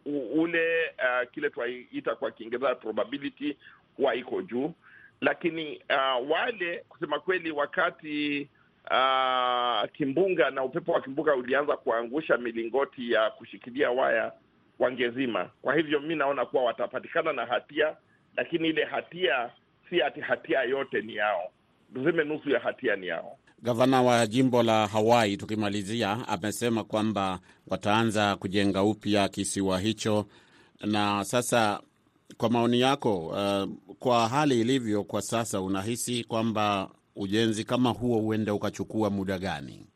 u- 0.06 0.42
ule 0.42 0.90
uh, 0.98 1.30
kile 1.30 1.50
tunaita 1.50 2.14
kwa 2.14 2.30
Kiingereza 2.30 2.74
probability 2.74 3.56
huwa 3.96 4.14
iko 4.14 4.42
juu, 4.42 4.72
lakini 5.20 5.82
uh, 5.90 6.30
wale 6.30 6.84
kusema 6.88 7.20
kweli, 7.20 7.50
wakati 7.50 8.48
uh, 8.90 9.90
kimbunga 9.92 10.50
na 10.50 10.64
upepo 10.64 10.92
wa 10.92 11.00
kimbunga 11.00 11.34
ulianza 11.34 11.76
kuangusha 11.76 12.36
milingoti 12.36 13.12
ya 13.12 13.30
kushikilia 13.30 13.90
waya 13.90 14.32
wangezima. 14.78 15.50
Kwa 15.62 15.74
hivyo 15.74 16.00
mi 16.00 16.16
naona 16.16 16.46
kuwa 16.46 16.64
watapatikana 16.64 17.32
na 17.32 17.46
hatia, 17.46 17.96
lakini 18.36 18.68
ile 18.68 18.84
hatia 18.84 19.50
si 19.90 20.02
ati 20.02 20.20
hatia 20.20 20.62
yote 20.62 21.00
ni 21.02 21.14
yao, 21.16 21.52
tuseme 21.94 22.24
nusu 22.24 22.50
ya 22.50 22.60
hatia 22.60 22.96
ni 22.96 23.06
yao. 23.06 23.38
Gavana 23.64 24.02
wa 24.02 24.26
jimbo 24.26 24.62
la 24.62 24.87
Hawaii, 24.87 25.37
tukimalizia, 25.37 26.18
amesema 26.28 26.85
kwamba 26.85 27.38
wataanza 27.68 28.37
kujenga 28.37 28.83
upya 28.83 29.28
kisiwa 29.28 29.78
hicho. 29.80 30.26
Na 30.80 31.25
sasa, 31.25 31.80
kwa 32.37 32.50
maoni 32.50 32.80
yako, 32.80 33.26
uh, 33.26 33.94
kwa 33.99 34.28
hali 34.28 34.61
ilivyo 34.61 35.04
kwa 35.04 35.23
sasa, 35.23 35.61
unahisi 35.61 36.25
kwamba 36.25 36.90
ujenzi 37.16 37.64
kama 37.64 37.90
huo 37.90 38.18
huenda 38.21 38.54
ukachukua 38.54 39.11
muda 39.11 39.38
gani? 39.38 39.87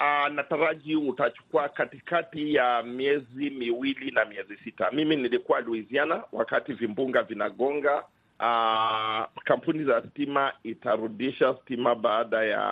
Uh, 0.00 0.32
nataraji 0.34 0.96
utachukua 0.96 1.68
katikati 1.68 2.54
ya 2.54 2.82
miezi 2.82 3.50
miwili 3.50 4.10
na 4.10 4.24
miezi 4.24 4.56
sita. 4.64 4.90
Mimi 4.90 5.16
nilikuwa 5.16 5.60
Louisiana 5.60 6.22
wakati 6.32 6.72
vimbunga 6.72 7.22
vinagonga. 7.22 8.04
Uh, 8.42 9.24
kampuni 9.44 9.84
za 9.84 10.02
stima 10.10 10.52
itarudisha 10.62 11.54
stima 11.62 11.94
baada 11.94 12.44
ya 12.44 12.62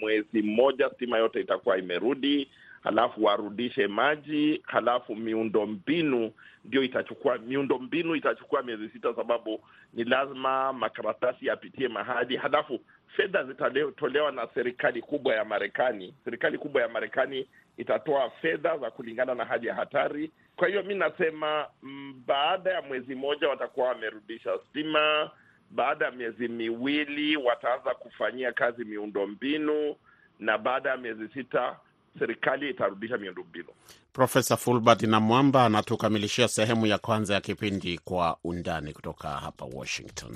mwezi 0.00 0.42
mmoja, 0.42 0.90
stima 0.90 1.18
yote 1.18 1.40
itakuwa 1.40 1.78
imerudi, 1.78 2.48
halafu 2.82 3.24
warudishe 3.24 3.86
maji, 3.86 4.62
halafu 4.66 5.16
miundo 5.16 5.66
mbinu 5.66 6.32
ndio 6.64 6.82
itachukua 6.82 7.38
miundo 7.38 7.78
mbinu 7.78 8.14
itachukua 8.16 8.62
miezi 8.62 8.88
sita, 8.88 9.14
sababu 9.16 9.60
ni 9.94 10.04
lazima 10.04 10.72
makaratasi 10.72 11.46
yapitie 11.46 11.88
mahali, 11.88 12.36
halafu 12.36 12.80
fedha 13.16 13.44
zitatolewa 13.44 14.32
na 14.32 14.48
serikali 14.54 15.02
kubwa 15.02 15.34
ya 15.34 15.44
Marekani. 15.44 16.14
Serikali 16.24 16.58
kubwa 16.58 16.82
ya 16.82 16.88
Marekani 16.88 17.48
itatoa 17.76 18.30
fedha 18.30 18.78
za 18.78 18.90
kulingana 18.90 19.34
na 19.34 19.44
hali 19.44 19.66
ya 19.66 19.74
hatari. 19.74 20.30
Kwa 20.56 20.68
hiyo 20.68 20.82
mi 20.82 20.94
nasema 20.94 21.66
mm, 21.82 22.22
baada 22.26 22.70
ya 22.70 22.82
mwezi 22.82 23.14
mmoja 23.14 23.48
watakuwa 23.48 23.88
wamerudisha 23.88 24.50
stima. 24.70 25.30
Baada 25.70 26.04
ya 26.04 26.10
miezi 26.10 26.48
miwili 26.48 27.36
wataanza 27.36 27.94
kufanyia 27.94 28.52
kazi 28.52 28.84
miundo 28.84 29.26
mbinu, 29.26 29.96
na 30.38 30.58
baada 30.58 30.90
ya 30.90 30.96
miezi 30.96 31.28
sita 31.28 31.76
serikali 32.18 32.70
itarudisha 32.70 33.18
miundo 33.18 33.42
mbinu. 33.42 33.68
Profesa 34.12 34.56
Fulbert 34.56 35.02
na 35.02 35.20
Mwamba 35.20 35.64
anatukamilishia 35.64 36.48
sehemu 36.48 36.86
ya 36.86 36.98
kwanza 36.98 37.34
ya 37.34 37.40
kipindi 37.40 37.98
Kwa 38.04 38.36
Undani 38.44 38.92
kutoka 38.92 39.28
hapa 39.28 39.64
Washington. 39.64 40.32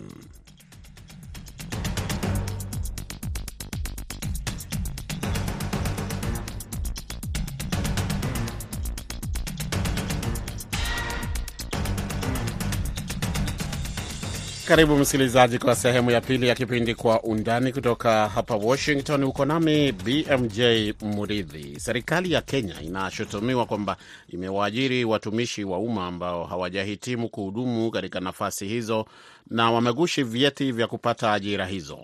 Karibu 14.69 14.97
msikilizaji, 14.97 15.59
kwa 15.59 15.75
sehemu 15.75 16.11
ya 16.11 16.21
pili 16.21 16.49
ya 16.49 16.55
kipindi 16.55 16.95
Kwa 16.95 17.23
Undani 17.23 17.73
kutoka 17.73 18.29
hapa 18.29 18.55
Washington. 18.55 19.25
Uko 19.25 19.45
nami 19.45 19.93
BMJ 19.93 20.61
Muridhi. 21.01 21.81
Serikali 21.81 22.33
ya 22.33 22.41
Kenya 22.43 22.81
inashutumiwa 22.83 23.67
kwamba 23.67 23.97
imewaajiri 24.29 25.05
watumishi 25.05 25.65
wa 25.65 25.79
umma 25.79 26.07
ambao 26.07 26.45
hawajahitimu 26.45 27.29
kuhudumu 27.29 27.91
katika 27.91 28.21
nafasi 28.21 28.67
hizo 28.69 29.07
na 29.51 29.71
wamegushi 29.71 30.23
vyeti 30.23 30.73
vya 30.73 30.87
kupata 30.87 31.33
ajira 31.33 31.67
hizo. 31.67 31.99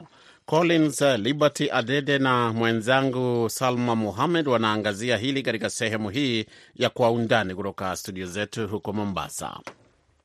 Collins 0.46 1.00
Liberty 1.00 1.70
Adede 1.70 2.18
na 2.18 2.52
mwenzangu 2.52 3.48
Salma 3.50 3.96
Muhamed 3.96 4.48
wanaangazia 4.48 5.16
hili 5.16 5.42
katika 5.42 5.70
sehemu 5.70 6.10
hii 6.10 6.46
ya 6.76 6.90
Kwa 6.90 7.10
Undani 7.10 7.54
kutoka 7.54 7.96
studio 7.96 8.26
zetu 8.26 8.68
huko 8.68 8.92
Mombasa. 8.92 9.60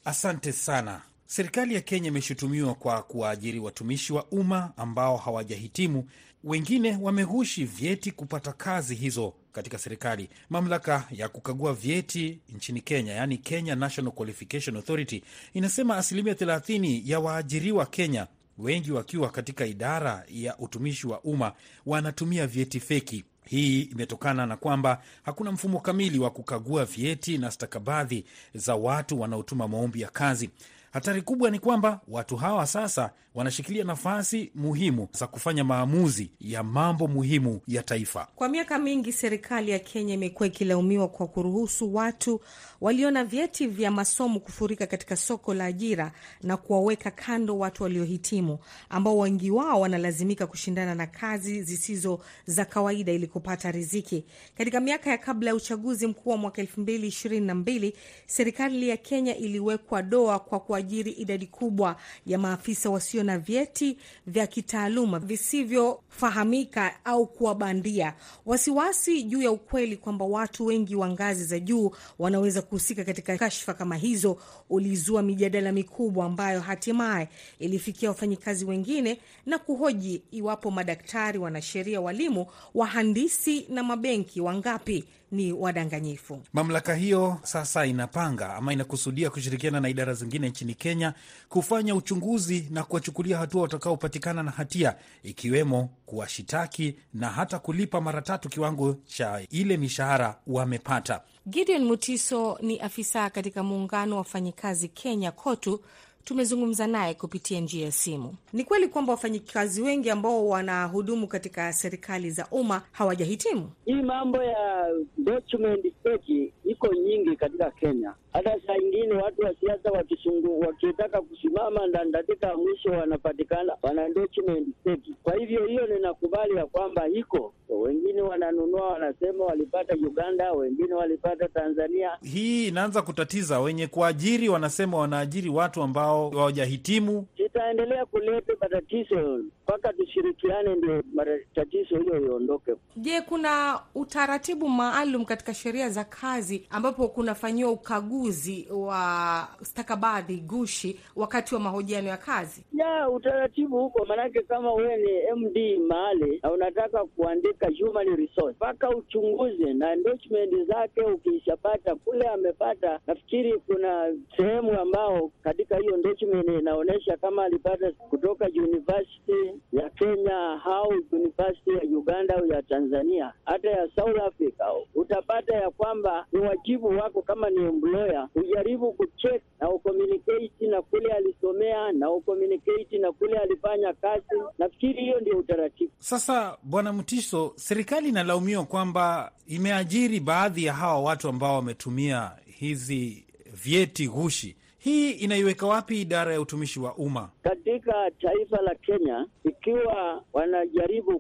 Asante 0.06 0.52
sana. 0.52 1.02
Serikali 1.30 1.76
ya 1.76 1.82
Kenya 1.82 2.08
imeshutumiwa 2.08 2.76
kwa 2.76 3.04
kuwaajiri 3.04 3.60
watumishi 3.60 4.14
wa 4.14 4.26
umma 4.26 4.74
ambao 4.78 5.18
hawajahitimu. 5.18 6.10
Wengine 6.44 6.98
wameghushi 7.02 7.66
vyeti 7.66 8.12
kupata 8.12 8.54
kazi 8.54 8.96
hizo 8.96 9.34
katika 9.52 9.78
serikali. 9.78 10.30
Mamlaka 10.50 11.08
ya 11.12 11.30
kukagua 11.30 11.74
vyeti 11.74 12.40
nchini 12.56 12.82
Kenya, 12.82 13.14
yaani 13.14 13.38
Kenya 13.38 13.76
National 13.76 14.12
Qualification 14.14 14.76
Authority, 14.76 15.24
inasema 15.54 15.98
asilimia 15.98 16.34
30 16.34 17.02
ya 17.06 17.20
waajiriwa 17.20 17.86
Kenya, 17.86 18.28
wengi 18.58 18.92
wakiwa 18.92 19.30
katika 19.30 19.66
idara 19.66 20.24
ya 20.30 20.58
utumishi 20.58 21.08
wa 21.08 21.22
umma, 21.22 21.54
wanatumia 21.86 22.48
vyeti 22.48 22.80
feki. 22.80 23.24
Hii 23.46 23.82
imetokana 23.82 24.46
na 24.46 24.58
kwamba 24.58 25.04
hakuna 25.24 25.52
mfumo 25.52 25.80
kamili 25.80 26.20
wa 26.20 26.30
kukagua 26.32 26.86
vyeti 26.86 27.38
na 27.38 27.52
stakabadhi 27.52 28.26
za 28.56 28.76
watu 28.76 29.20
wanaotuma 29.22 29.68
maombi 29.68 30.02
ya 30.02 30.10
kazi. 30.10 30.50
Hatari 30.98 31.22
kubwa 31.22 31.52
ni 31.52 31.60
kwamba 31.60 32.00
watu 32.08 32.36
hawa 32.38 32.68
sasa 32.68 33.12
wanashikilia 33.38 33.84
nafasi 33.84 34.52
muhimu 34.56 35.08
za 35.12 35.28
kufanya 35.28 35.64
maamuzi 35.64 36.32
ya 36.40 36.64
mambo 36.64 37.08
muhimu 37.08 37.62
ya 37.68 37.84
taifa. 37.84 38.28
Kwa 38.36 38.50
miaka 38.50 38.80
mingi 38.80 39.14
serikali 39.14 39.72
ya 39.72 39.80
Kenya 39.80 40.14
imekuwa 40.14 40.48
ikilaumiwa 40.48 41.08
kwa 41.08 41.28
kuruhusu 41.28 41.96
watu 41.96 42.42
walio 42.82 43.12
na 43.12 43.24
vyeti 43.24 43.68
vya 43.68 43.92
masomo 43.92 44.40
kufurika 44.40 44.88
katika 44.88 45.16
soko 45.16 45.54
la 45.54 45.66
ajira 45.66 46.12
na 46.44 46.58
kuwaweka 46.58 47.12
kando 47.12 47.58
watu 47.58 47.84
waliohitimu 47.84 48.60
ambao 48.90 49.18
wengi 49.18 49.52
wao 49.52 49.82
wanalazimika 49.82 50.48
kushindana 50.48 50.96
na 50.96 51.08
kazi 51.08 51.64
zisizo 51.64 52.20
za 52.46 52.66
kawaida 52.66 53.12
ili 53.12 53.28
kupata 53.28 53.72
riziki. 53.72 54.26
Katika 54.58 54.80
miaka 54.80 55.10
ya 55.10 55.18
kabla 55.18 55.50
ya 55.50 55.56
uchaguzi 55.56 56.08
mkuu 56.08 56.30
wa 56.30 56.38
mwaka 56.38 56.62
elfu 56.62 56.82
mbili 56.82 57.08
ishirini 57.08 57.46
na 57.48 57.56
mbili 57.56 57.94
serikali 58.26 58.90
ya 58.90 58.98
Kenya 58.98 59.36
iliwekwa 59.36 60.02
doa 60.04 60.40
kwa 60.40 60.60
kuajiri 60.88 61.12
idadi 61.12 61.48
kubwa 61.48 61.96
ya 62.26 62.38
maafisa 62.38 62.90
wasio 62.90 63.24
na 63.24 63.40
vyeti 63.40 63.98
vya 64.28 64.48
kitaaluma 64.48 65.20
visivyofahamika 65.20 67.06
au 67.06 67.28
kuwa 67.28 67.56
bandia. 67.56 68.14
Wasiwasi 68.46 69.24
juu 69.24 69.42
ya 69.42 69.52
ukweli 69.52 69.98
kwamba 69.98 70.26
watu 70.26 70.66
wengi 70.66 70.96
wa 70.96 71.10
ngazi 71.10 71.44
za 71.46 71.60
juu 71.60 71.92
wanaweza 72.20 72.62
kuhusika 72.62 73.04
katika 73.04 73.38
kashfa 73.38 73.74
kama 73.74 73.96
hizo 73.96 74.38
ulizua 74.70 75.22
mijadala 75.24 75.72
mikubwa 75.72 76.26
ambayo 76.26 76.62
hatimaye 76.62 77.30
ilifikia 77.60 78.10
wafanyikazi 78.10 78.66
wengine 78.66 79.18
na 79.46 79.60
kuhoji 79.60 80.22
iwapo 80.32 80.72
madaktari, 80.72 81.40
wanasheria, 81.40 82.02
walimu, 82.02 82.46
wahandisi 82.74 83.66
na 83.70 83.84
mabenki 83.84 84.42
wangapi 84.42 85.04
ni 85.32 85.54
wadanganyifu. 85.54 86.42
Mamlaka 86.54 86.96
hiyo 86.96 87.38
sasa 87.44 87.86
inapanga 87.86 88.56
ama 88.56 88.74
inakusudia 88.74 89.30
kushirikiana 89.30 89.80
na 89.80 89.90
idara 89.90 90.14
zingine 90.14 90.50
nchini 90.50 90.74
Kenya 90.76 91.14
kufanya 91.50 91.96
uchunguzi 91.96 92.68
na 92.72 92.84
kuwachukulia 92.84 93.38
hatua 93.38 93.62
watakaopatikana 93.62 94.44
na 94.44 94.52
hatia, 94.52 94.96
ikiwemo 95.24 95.90
kuwashitaki 96.06 96.96
na 97.14 97.30
hata 97.30 97.60
kulipa 97.60 98.02
mara 98.02 98.22
tatu 98.22 98.50
kiwango 98.50 98.94
cha 99.06 99.42
ile 99.50 99.78
mishahara 99.78 100.36
wamepata. 100.48 101.22
Gideon 101.50 101.84
Mutiso 101.86 102.58
ni 102.62 102.80
afisa 102.80 103.30
katika 103.30 103.64
muungano 103.64 104.12
wa 104.12 104.18
wafanyikazi 104.18 104.88
Kenya, 104.88 105.32
KOTU. 105.32 105.80
Tumezungumza 106.28 106.88
naye 106.88 107.14
kupitia 107.14 107.60
njia 107.60 107.86
ya 107.86 107.92
simu. 107.92 108.36
Ni 108.54 108.64
kweli 108.64 108.88
kwamba 108.88 109.12
wafanyikazi 109.14 109.82
wengi 109.82 110.10
ambao 110.10 110.48
wanahudumu 110.48 111.28
katika 111.28 111.74
serikali 111.74 112.32
za 112.32 112.48
umma 112.52 112.82
hawajahitimu. 112.92 113.72
Hii 113.86 114.02
mambo 114.02 114.44
ya 114.44 114.88
document 115.18 115.94
fake 116.04 116.54
iko 116.66 116.94
nyingi 116.94 117.36
katika 117.36 117.72
Kenya. 117.72 118.14
Hata 118.34 118.60
saa 118.68 118.76
ingine 118.78 119.14
watu 119.14 119.42
wa 119.42 119.54
siasa 119.60 119.92
wakisungu 119.92 120.60
wakitaka 120.60 121.22
kusimama 121.22 121.88
ndandadika 121.88 122.58
mwisho 122.58 122.90
wanapatikana 122.90 123.74
wana 123.82 124.10
document 124.10 124.68
fake. 124.84 125.12
Kwa 125.24 125.36
hivyo 125.36 125.66
hiyo 125.66 125.88
ninakubali 125.88 126.56
ya 126.56 126.66
kwamba 126.66 127.08
iko 127.08 127.54
wengine 127.70 128.22
wananunua, 128.22 128.88
wanasema 128.88 129.46
walipata 129.46 129.96
Uganda, 129.96 130.52
wengine 130.52 130.94
walipata 130.94 131.48
Tanzania. 131.48 132.10
Hii 132.22 132.68
inaanza 132.68 133.02
kutatiza 133.02 133.60
wenye 133.60 133.88
kuajiri, 133.88 134.50
wanasema 134.50 134.98
wanaajiri 134.98 135.50
watu 135.50 135.82
ambao 135.84 136.17
hawajahitimu. 136.36 137.26
Itaendelea 137.58 138.06
kuleta 138.06 138.54
matatizo 138.62 139.40
mpaka 139.64 139.94
tushirikiane, 139.94 140.76
ndio 140.76 141.04
matatizo 141.14 142.00
hiyo 142.00 142.22
iondoke. 142.26 142.74
Je, 142.96 143.22
kuna 143.22 143.80
utaratibu 143.96 144.70
maalum 144.70 145.26
katika 145.26 145.54
sheria 145.54 145.90
za 145.90 146.04
kazi 146.04 146.68
ambapo 146.70 147.08
kunafanyiwa 147.08 147.72
ukaguzi 147.72 148.68
wa 148.72 149.48
stakabadhi 149.62 150.38
gushi 150.38 151.00
wakati 151.16 151.56
wa 151.56 151.62
mahojiano 151.62 152.08
ya 152.08 152.18
kazi? 152.18 152.64
Ya 152.74 153.10
utaratibu 153.10 153.78
huko, 153.80 154.06
maanake 154.06 154.42
kama 154.42 154.74
wewe 154.74 154.98
ni 154.98 155.42
MD 155.46 155.80
mahali 155.88 156.40
na 156.44 156.52
unataka 156.52 157.06
kuandika 157.06 157.72
human 157.80 158.08
resource, 158.16 158.56
mpaka 158.56 158.90
uchunguze 158.90 159.74
na 159.74 159.94
endorsement 159.94 160.68
zake. 160.68 161.02
Ukishapata 161.02 161.96
kule 161.96 162.28
amepata, 162.28 163.00
nafikiri 163.08 163.54
kuna 163.60 164.14
sehemu 164.38 164.80
ambao 164.80 165.32
katika 165.44 165.78
hiyo 165.78 165.96
endorsement 165.96 166.48
inaonyesha 166.60 167.18
kama 167.18 167.47
alipata 167.48 167.92
kutoka 167.92 168.46
university 168.46 169.54
ya 169.72 169.90
Kenya 169.90 170.62
au 170.66 170.90
university 171.12 171.70
ya 171.72 171.98
Uganda 171.98 172.36
au 172.36 172.46
ya 172.48 172.62
Tanzania, 172.62 173.34
hata 173.46 173.70
ya 173.70 173.90
South 173.96 174.18
Africa, 174.28 174.64
utapata 174.96 175.56
ya 175.56 175.70
kwamba 175.70 176.26
ni 176.32 176.40
wajibu 176.40 176.88
wako 176.88 177.22
kama 177.22 177.50
ni 177.50 177.62
employer 177.66 178.28
ujaribu 178.36 178.94
kucheck 178.94 179.42
na 179.60 179.70
ucommunicate 179.70 180.68
na 180.70 180.82
kule 180.82 181.14
alisomea 181.14 181.92
na 181.92 182.12
ucommunicate 182.12 182.98
na 182.98 183.12
kule 183.12 183.38
alifanya 183.38 183.94
kazi. 183.94 184.26
Nafikiri 184.58 185.02
hiyo 185.02 185.20
ndio 185.20 185.38
utaratibu. 185.38 185.92
Sasa 186.00 186.58
Bwana 186.64 186.94
Mtiso, 186.94 187.54
serikali 187.56 188.10
inalaumiwa 188.10 188.66
kwamba 188.66 189.32
imeajiri 189.48 190.20
baadhi 190.20 190.64
ya 190.66 190.74
hawa 190.74 191.00
watu 191.02 191.30
ambao 191.30 191.56
wametumia 191.56 192.32
hizi 192.46 193.26
vyeti 193.64 194.08
ghushi. 194.08 194.56
Hii 194.88 195.12
inaiweka 195.12 195.68
wapi 195.68 196.02
idara 196.02 196.34
ya 196.34 196.42
utumishi 196.42 196.80
wa 196.80 196.96
umma? 196.96 197.30
Katika 197.44 198.12
taifa 198.22 198.62
la 198.62 198.76
Kenya, 198.76 199.28
ikiwa 199.44 200.24
wanajaribu 200.34 201.20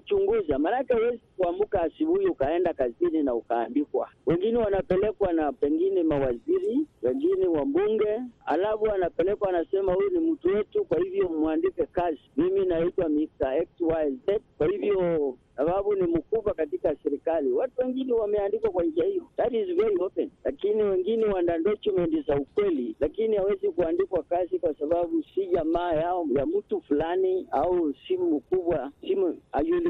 kuchunguza? 0.00 0.58
Maanake 0.58 0.94
huwezi 0.94 1.20
kuamka 1.36 1.82
asubuhi 1.82 2.26
ukaenda 2.26 2.74
kazini 2.74 3.22
na 3.22 3.34
ukaandikwa. 3.34 4.08
Wengine 4.26 4.58
wanapelekwa 4.58 5.32
na 5.32 5.52
pengine 5.52 6.02
mawaziri, 6.02 6.86
wengine 7.02 7.46
wabunge, 7.46 8.20
alafu 8.46 8.84
wanapelekwa 8.84 9.48
anasema, 9.48 9.92
huyu 9.94 10.10
ni 10.10 10.18
mtu 10.32 10.48
wetu, 10.48 10.84
kwa 10.84 10.98
hivyo 10.98 11.28
mwandike 11.28 11.86
kazi. 11.86 12.20
Mimi 12.36 12.66
naitwa 12.66 13.08
Mr. 13.08 13.64
XYZ, 13.64 14.40
kwa 14.58 14.66
hivyo 14.66 15.36
sababu 15.56 15.94
ni 15.94 16.02
mkubwa 16.02 16.54
katika 16.54 16.96
serikali. 17.02 17.52
Watu 17.52 17.80
wengine 17.80 18.12
wameandikwa 18.12 18.70
kwa 18.70 18.84
njia 18.84 19.04
hiyo, 19.04 19.22
that 19.36 19.52
is 19.54 19.66
very 19.76 19.96
open, 20.00 20.30
lakini 20.44 20.82
wengine 20.82 21.24
wana 21.24 21.58
document 21.58 22.26
za 22.26 22.36
ukweli, 22.36 22.96
lakini 23.00 23.36
hawezi 23.36 23.68
kuandikwa 23.70 24.22
kazi 24.22 24.58
kwa 24.58 24.74
sababu 24.74 25.24
si 25.34 25.46
jamaa 25.46 25.92
yao 25.92 26.26
ya 26.36 26.46
mtu 26.46 26.80
fulani, 26.80 27.46
au 27.50 27.94
si 28.08 28.16
mkubwa, 28.16 28.92
si 29.00 29.14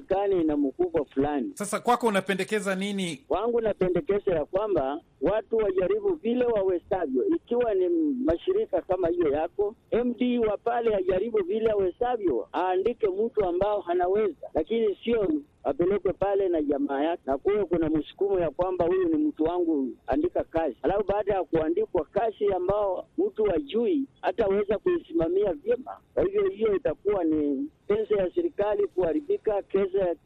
hajulikani 0.00 0.40
ina 0.40 0.56
mkubwa 0.56 1.04
fulani. 1.04 1.50
Sasa 1.54 1.80
kwako 1.80 2.06
unapendekeza 2.06 2.74
nini? 2.74 3.16
Kwangu 3.28 3.60
napendekeza 3.60 4.34
ya 4.34 4.44
kwamba 4.44 5.00
watu 5.20 5.56
wajaribu 5.56 6.14
vile 6.14 6.44
wawezavyo, 6.44 7.24
ikiwa 7.36 7.74
ni 7.74 7.88
mashirika 8.24 8.82
kama 8.82 9.08
hiyo 9.08 9.28
yako, 9.32 9.74
MD 10.04 10.38
wa 10.48 10.56
pale 10.56 10.94
ajaribu 10.96 11.38
vile 11.44 11.70
awezavyo, 11.70 12.48
aandike 12.54 13.06
mtu 13.08 13.44
ambao 13.44 13.84
anaweza, 13.88 14.48
lakini 14.54 14.98
sio 15.04 15.28
apelekwe 15.66 16.12
pale 16.12 16.48
na 16.48 16.62
jamaa 16.62 17.02
yake, 17.02 17.22
na 17.26 17.38
kuwe 17.38 17.64
kuna 17.64 17.90
msukumo 17.90 18.38
ya 18.40 18.50
kwamba 18.50 18.84
huyu 18.84 19.08
ni 19.08 19.16
mtu 19.16 19.44
wangu, 19.44 19.88
andika 20.06 20.44
kazi. 20.44 20.76
Alafu 20.82 21.04
baada 21.08 21.34
ya 21.34 21.44
kuandikwa 21.44 22.04
kazi 22.04 22.52
ambao 22.56 23.06
mtu 23.18 23.52
ajui 23.52 24.04
hataweza 24.20 24.78
kuisimamia 24.78 25.52
vyema, 25.52 25.96
kwa 26.14 26.22
hivyo 26.22 26.48
hiyo 26.48 26.76
itakuwa 26.76 27.24
ni 27.24 27.68
pesa 27.86 28.14
ya 28.16 28.30
serikali 28.34 28.86
kuharibika, 28.86 29.62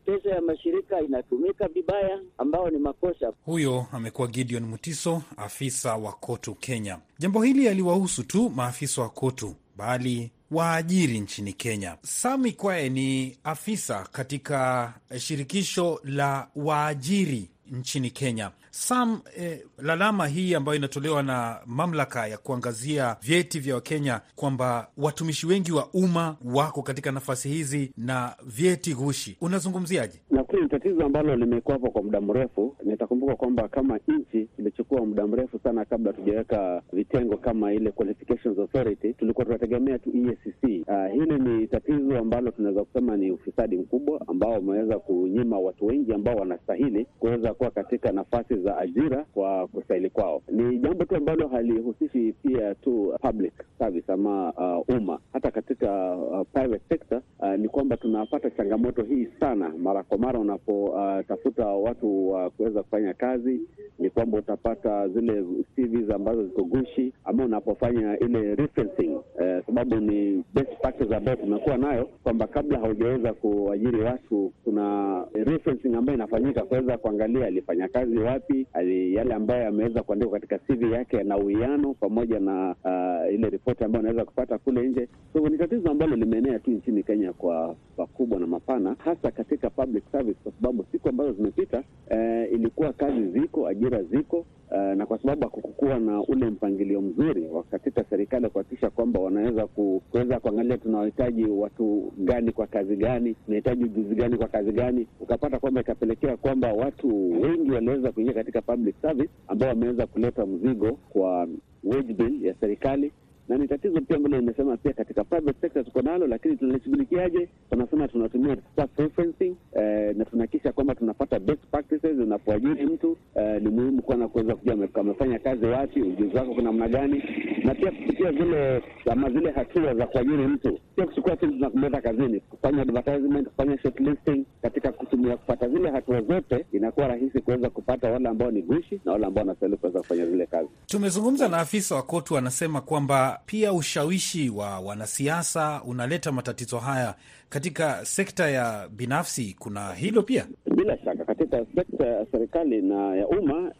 pesa 0.06 0.30
ya 0.30 0.40
mashirika 0.40 1.00
inatumika 1.00 1.68
vibaya, 1.68 2.20
ambao 2.38 2.70
ni 2.70 2.78
makosa. 2.78 3.32
Huyo 3.44 3.86
amekuwa 3.92 4.28
Gideon 4.28 4.62
Mutiso, 4.66 5.22
afisa 5.36 5.96
wa 5.96 6.12
KOTU 6.12 6.54
Kenya. 6.54 6.98
Jambo 7.18 7.42
hili 7.42 7.68
aliwahusu 7.68 8.22
tu 8.24 8.50
maafisa 8.50 9.02
wa 9.02 9.08
KOTU 9.08 9.54
bali 9.76 10.30
waajiri 10.50 11.20
nchini 11.20 11.52
Kenya. 11.52 11.96
Sami 12.02 12.52
Kwae 12.52 12.88
ni 12.88 13.38
afisa 13.44 14.06
katika 14.12 14.92
shirikisho 15.18 16.00
la 16.04 16.48
waajiri 16.56 17.50
nchini 17.70 18.10
Kenya. 18.10 18.50
Sam, 18.70 19.20
eh, 19.36 19.60
lalama 19.78 20.26
hii 20.26 20.54
ambayo 20.54 20.78
inatolewa 20.78 21.22
na 21.22 21.56
mamlaka 21.66 22.26
ya 22.26 22.38
kuangazia 22.38 23.16
vyeti 23.22 23.58
vya 23.60 23.74
Wakenya 23.74 24.20
kwamba 24.36 24.88
watumishi 24.96 25.46
wengi 25.46 25.72
wa 25.72 25.88
umma 25.92 26.36
wako 26.44 26.82
katika 26.82 27.12
nafasi 27.12 27.48
hizi 27.48 27.92
na 27.96 28.34
vyeti 28.46 28.94
ghushi, 28.94 29.36
unazungumziaje? 29.40 30.20
Nafikiri 30.30 30.62
ni 30.62 30.68
tatizo 30.68 31.04
ambalo 31.06 31.36
limekuwapo 31.36 31.90
kwa 31.90 32.02
muda 32.02 32.20
mrefu. 32.20 32.76
Nitakumbuka 32.84 33.34
kwamba 33.36 33.68
kama 33.68 34.00
nchi 34.08 34.48
ilichukua 34.58 35.06
muda 35.06 35.26
mrefu 35.26 35.58
sana 35.62 35.84
kabla 35.84 36.12
tujaweka 36.12 36.82
vitengo 36.92 37.36
kama 37.36 37.72
ile 37.72 37.90
Qualifications 37.90 38.58
Authority, 38.58 39.12
tulikuwa 39.12 39.44
tunategemea 39.46 39.98
tu 39.98 40.10
EACC. 40.14 40.62
Uh, 40.88 41.12
hili 41.12 41.38
ni 41.38 41.66
tatizo 41.66 42.18
ambalo 42.18 42.50
tunaweza 42.50 42.84
kusema 42.84 43.16
ni 43.16 43.30
ufisadi 43.30 43.76
mkubwa 43.76 44.20
ambao 44.28 44.58
umeweza 44.58 44.98
kunyima 44.98 45.58
watu 45.58 45.86
wengi 45.86 46.12
ambao 46.12 46.36
wanastahili 46.36 47.06
kuweza 47.18 47.54
kuwa 47.60 47.70
katika 47.70 48.12
nafasi 48.12 48.56
za 48.56 48.78
ajira 48.78 49.24
kwa 49.34 49.66
kustahili 49.68 50.10
kwao. 50.10 50.42
Ni 50.52 50.78
jambo 50.78 51.04
tu 51.04 51.16
ambalo 51.16 51.48
halihusishi 51.48 52.32
pia 52.42 52.74
tu 52.74 53.14
public 53.22 53.52
service 53.78 54.12
ama 54.12 54.52
uh, 54.52 54.96
umma, 54.96 55.18
hata 55.32 55.50
katika 55.50 56.16
uh, 56.16 56.46
private 56.52 56.82
sector 56.88 57.20
uh, 57.38 57.54
ni 57.54 57.68
kwamba 57.68 57.96
tunapata 57.96 58.50
changamoto 58.50 59.02
hii 59.02 59.28
sana. 59.40 59.68
Mara 59.78 60.02
kwa 60.02 60.18
mara 60.18 60.38
unapotafuta 60.38 61.74
uh, 61.74 61.84
watu 61.84 62.30
wa 62.30 62.46
uh, 62.46 62.52
kuweza 62.52 62.82
kufanya 62.82 63.14
kazi, 63.14 63.60
ni 63.98 64.10
kwamba 64.10 64.38
utapata 64.38 65.08
zile 65.08 65.44
CVs 65.76 66.10
ambazo 66.14 66.44
ziko 66.44 66.64
gushi, 66.64 67.12
ama 67.24 67.44
unapofanya 67.44 68.18
ile 68.18 68.54
referencing. 68.54 69.14
Uh, 69.14 69.66
sababu 69.66 69.96
ni 69.96 70.44
best 70.54 70.80
practice 70.80 71.14
ambayo 71.16 71.36
tumekuwa 71.36 71.76
nayo 71.78 72.08
kwamba 72.22 72.46
kabla 72.46 72.78
haujaweza 72.78 73.32
kuajiri 73.32 74.00
watu, 74.00 74.52
kuna 74.64 75.24
referencing 75.32 75.94
ambayo 75.94 76.16
inafanyika 76.16 76.62
kuweza 76.64 76.98
kuangalia 76.98 77.49
alifanya 77.50 77.88
kazi 77.88 78.18
wapi, 78.18 78.66
ali, 78.72 79.14
yale 79.14 79.34
ambayo 79.34 79.68
ameweza 79.68 80.02
kuandikwa 80.02 80.40
katika 80.40 80.58
CV 80.58 80.92
yake 80.92 81.22
na 81.22 81.36
uwiano 81.36 81.94
pamoja 81.94 82.40
na 82.40 82.74
uh, 82.84 83.34
ile 83.34 83.50
ripoti 83.50 83.84
ambayo 83.84 84.00
anaweza 84.00 84.24
kupata 84.24 84.58
kule 84.58 84.88
nje. 84.88 85.08
So 85.32 85.48
ni 85.48 85.58
tatizo 85.58 85.90
ambalo 85.90 86.16
limeenea 86.16 86.58
tu 86.58 86.70
nchini 86.70 87.02
Kenya 87.02 87.32
kwa 87.32 87.76
pakubwa 87.96 88.40
na 88.40 88.46
mapana, 88.46 88.96
hasa 88.98 89.30
katika 89.30 89.70
public 89.70 90.04
service, 90.12 90.38
kwa 90.42 90.52
sababu 90.52 90.84
siku 90.92 91.08
ambazo 91.08 91.32
zimepita 91.32 91.82
uh, 92.10 92.52
ilikuwa 92.52 92.92
kazi 92.92 93.26
ziko, 93.28 93.66
ajira 93.68 94.02
ziko 94.02 94.46
Uh, 94.72 94.76
na 94.96 95.06
kwa 95.06 95.18
sababu 95.18 95.42
hakukuwa 95.42 95.98
na 95.98 96.22
ule 96.22 96.46
mpangilio 96.50 97.00
mzuri 97.02 97.50
katika 97.70 98.04
serikali 98.04 98.48
kuhakikisha 98.48 98.90
kwamba 98.90 99.20
wanaweza 99.20 99.66
kuweza 99.66 100.40
kuangalia 100.40 100.78
tunawahitaji 100.78 101.44
watu 101.44 102.12
gani 102.18 102.52
kwa 102.52 102.66
kazi 102.66 102.96
gani, 102.96 103.34
tunahitaji 103.34 103.84
ujuzi 103.84 104.14
gani 104.14 104.36
kwa 104.36 104.48
kazi 104.48 104.72
gani, 104.72 105.06
ukapata 105.20 105.58
kwamba 105.58 105.80
ikapelekea 105.80 106.36
kwamba 106.36 106.72
watu 106.72 107.30
wengi 107.42 107.70
waliweza 107.70 108.12
kuingia 108.12 108.34
katika 108.34 108.62
public 108.62 108.94
service 109.02 109.30
ambao 109.48 109.68
wameweza 109.68 110.06
kuleta 110.06 110.46
mzigo 110.46 110.92
kwa 110.92 111.48
wage 111.84 112.14
bill 112.14 112.44
ya 112.46 112.54
serikali 112.60 113.12
na 113.50 113.58
ni 113.58 113.68
tatizo 113.68 114.00
pia 114.00 114.16
ambalo 114.16 114.36
nimesema 114.40 114.76
pia 114.76 114.92
katika 114.92 115.24
private 115.24 115.60
sector 115.60 115.84
tuko 115.84 116.02
nalo, 116.02 116.26
lakini 116.26 116.56
tunalishughulikiaje? 116.56 117.48
Tunasema 117.70 118.08
tunatumia 118.08 118.56
referencing 118.96 119.54
eh, 119.72 120.16
na 120.16 120.24
tunahakikisha 120.24 120.72
kwamba 120.72 120.94
tunapata 120.94 121.38
best 121.38 121.60
practices. 121.70 122.18
Unapoajiri 122.18 122.86
mtu 122.86 123.16
eh, 123.34 123.62
ni 123.62 123.68
muhimu 123.70 124.02
kwana 124.02 124.28
kuweza 124.28 124.56
kujua 124.56 124.76
amefanya 124.94 125.38
kazi 125.38 125.66
wapi, 125.66 126.02
ujuzi 126.02 126.36
wako 126.36 126.54
kuna 126.54 126.62
namna 126.72 126.88
gani, 126.88 127.22
na 127.64 127.74
pia 127.74 127.90
kupitia 127.90 128.32
zile 128.32 128.82
ama 129.10 129.30
zile 129.30 129.50
hatua 129.50 129.94
za 129.94 130.06
kuajiri 130.06 130.46
mtu, 130.46 130.78
sio 130.96 131.06
kuchukua 131.06 131.36
tu 131.36 131.46
tunakumleta 131.46 132.00
kazini, 132.00 132.40
kufanya 132.40 132.82
advertisement, 132.82 133.48
kufanya 133.48 133.78
shortlisting. 133.78 134.44
Katika 134.62 134.92
kutumia 134.92 135.36
kupata 135.36 135.68
zile 135.68 135.90
hatua 135.90 136.20
zote, 136.22 136.66
inakuwa 136.72 137.08
rahisi 137.08 137.40
kuweza 137.40 137.70
kupata 137.70 138.10
wale 138.10 138.28
ambao 138.28 138.50
ni 138.50 138.62
gushi 138.62 139.00
na 139.04 139.12
wale 139.12 139.26
ambao 139.26 139.42
wanastahili 139.42 139.76
kuweza 139.78 139.98
kufanya 139.98 140.26
zile 140.26 140.46
kazi. 140.46 140.68
Tumezungumza 140.86 141.48
na 141.48 141.58
afisa 141.58 141.94
wa 141.94 142.02
KOTU 142.02 142.36
anasema 142.36 142.80
kwamba 142.80 143.39
pia 143.46 143.72
ushawishi 143.72 144.50
wa 144.50 144.80
wanasiasa 144.80 145.82
unaleta 145.86 146.32
matatizo 146.32 146.78
haya 146.78 147.14
katika 147.48 148.04
sekta 148.04 148.50
ya 148.50 148.88
binafsi. 148.88 149.56
Kuna 149.58 149.92
hilo 149.94 150.22
pia, 150.22 150.46
bila 150.76 150.98
shaka. 150.98 151.24
Katika 151.24 151.66
sekta 151.74 152.06
ya 152.06 152.26
serikali 152.32 152.82
na 152.82 153.16
ya 153.16 153.28
umma 153.28 153.72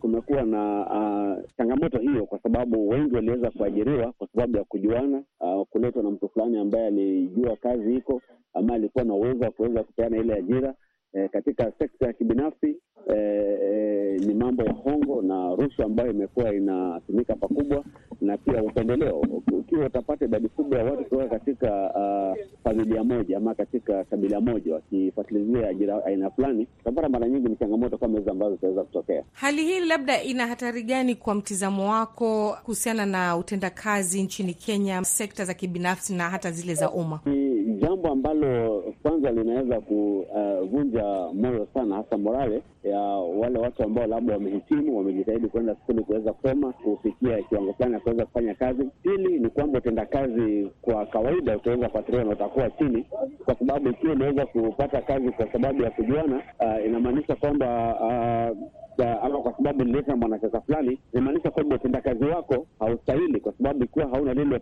kumekuwa 0.00 0.42
na 0.42 0.86
uh, 0.86 1.44
changamoto 1.56 1.98
hiyo, 1.98 2.26
kwa 2.26 2.38
sababu 2.42 2.88
wengi 2.88 3.14
waliweza 3.14 3.50
kuajiriwa 3.50 4.12
kwa 4.12 4.28
sababu 4.34 4.56
ya 4.56 4.64
kujuana, 4.64 5.22
uh, 5.40 5.66
kuletwa 5.66 6.02
na 6.02 6.10
mtu 6.10 6.28
fulani 6.28 6.58
ambaye 6.58 6.86
alijua 6.86 7.56
kazi 7.56 7.94
iko 7.96 8.22
ama 8.54 8.74
alikuwa 8.74 9.04
na 9.04 9.14
uwezo 9.14 9.44
wa 9.44 9.50
kuweza 9.50 9.82
kupeana 9.84 10.16
ile 10.16 10.34
ajira. 10.34 10.74
E, 11.12 11.28
katika 11.28 11.72
sekta 11.78 12.06
ya 12.06 12.12
kibinafsi 12.12 12.76
e, 13.14 13.16
e, 13.16 13.95
ni 14.18 14.34
mambo 14.34 14.62
ya 14.62 14.72
hongo 14.72 15.22
na 15.22 15.54
rushwa 15.54 15.84
ambayo 15.84 16.10
imekuwa 16.10 16.54
inatumika 16.54 17.34
pakubwa, 17.34 17.84
na 18.20 18.36
pia 18.38 18.62
upendeleo. 18.62 19.20
Ukiwa 19.52 19.86
utapata 19.86 20.24
idadi 20.24 20.48
kubwa 20.48 20.78
ya 20.78 20.84
watu 20.84 21.04
kutoka 21.04 21.26
katika 21.28 21.90
uh, 21.94 22.44
familia 22.64 23.04
moja 23.04 23.36
ama 23.36 23.54
katika 23.54 24.04
kabila 24.04 24.40
moja 24.40 24.74
wakifuatilizia 24.74 25.68
ajira 25.68 26.04
aina 26.04 26.30
fulani, 26.30 26.66
utapata 26.80 27.08
mara 27.08 27.28
nyingi 27.28 27.48
ni 27.48 27.56
changamoto 27.56 27.98
kama 27.98 28.18
hizo 28.18 28.30
ambazo 28.30 28.54
zitaweza 28.54 28.82
kutokea. 28.82 29.24
Hali 29.32 29.64
hii 29.64 29.80
labda 29.80 30.22
ina 30.22 30.46
hatari 30.46 30.82
gani 30.82 31.14
kwa 31.14 31.34
mtizamo 31.34 31.90
wako 31.90 32.56
kuhusiana 32.64 33.06
na 33.06 33.36
utendakazi 33.36 34.22
nchini 34.22 34.54
Kenya, 34.54 35.04
sekta 35.04 35.44
za 35.44 35.54
kibinafsi 35.54 36.14
na 36.14 36.30
hata 36.30 36.50
zile 36.50 36.74
za 36.74 36.90
umma? 36.90 37.20
Ni 37.26 37.74
jambo 37.74 38.08
ambalo 38.08 38.82
kwanza 39.02 39.30
linaweza 39.32 39.80
kuvunja 39.80 41.06
uh, 41.06 41.34
moyo 41.34 41.68
sana, 41.74 41.96
hasa 41.96 42.18
morale 42.18 42.62
ya 42.84 43.00
wale 43.40 43.58
watu 43.58 43.82
ambao 43.82 44.05
labda 44.06 44.32
wamehitimu, 44.34 44.96
wamejitahidi 44.98 45.48
kuenda 45.48 45.74
skuli 45.74 46.02
kuweza 46.02 46.32
kusoma 46.32 46.72
kufikia 46.72 47.42
kiwango 47.42 47.72
fulani 47.72 47.94
ya 47.94 48.00
kuweza 48.00 48.26
kufanya 48.26 48.54
kazi. 48.54 48.84
Pili 49.02 49.38
ni 49.40 49.48
kwamba 49.48 49.78
utendakazi 49.78 50.70
kwa 50.82 51.06
kawaida 51.06 51.56
utaweza 51.56 51.88
kuathiriwa 51.88 52.24
na 52.24 52.30
utakuwa 52.30 52.70
chini, 52.70 53.06
kwa 53.44 53.54
sababu 53.54 53.88
ikiwa 53.88 54.12
unaweza 54.12 54.46
kupata 54.46 55.00
kazi 55.00 55.30
kwa 55.30 55.52
sababu 55.52 55.82
ya 55.82 55.90
kujuana, 55.90 56.36
uh, 56.60 56.86
inamaanisha 56.86 57.34
kwamba 57.34 57.96
uh, 58.00 58.58
ama 59.02 59.38
kwa 59.38 59.52
sababu 59.56 59.84
nileta 59.84 60.16
mwanasiasa 60.16 60.60
fulani, 60.60 60.98
inamaanisha 61.12 61.50
kwamba 61.50 61.74
utendakazi 61.76 62.24
wako 62.24 62.66
haustahili, 62.78 63.40
kwa 63.40 63.52
sababu 63.52 63.84
ikiwa 63.84 64.08
hauna 64.08 64.34
lile 64.34 64.60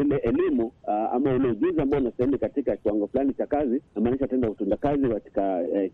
ile 0.00 0.16
elimu 0.16 0.72
ama 1.12 1.32
ule 1.34 1.48
ujuzi 1.48 1.80
ambao 1.80 2.00
unastahili 2.00 2.38
katika 2.38 2.76
kiwango 2.76 3.06
fulani 3.06 3.34
cha 3.34 3.46
kazi, 3.46 3.82
inamaanisha 3.96 4.28
tenda 4.28 4.50
utendakazi 4.50 5.08
katika 5.08 5.62
eh, 5.68 5.90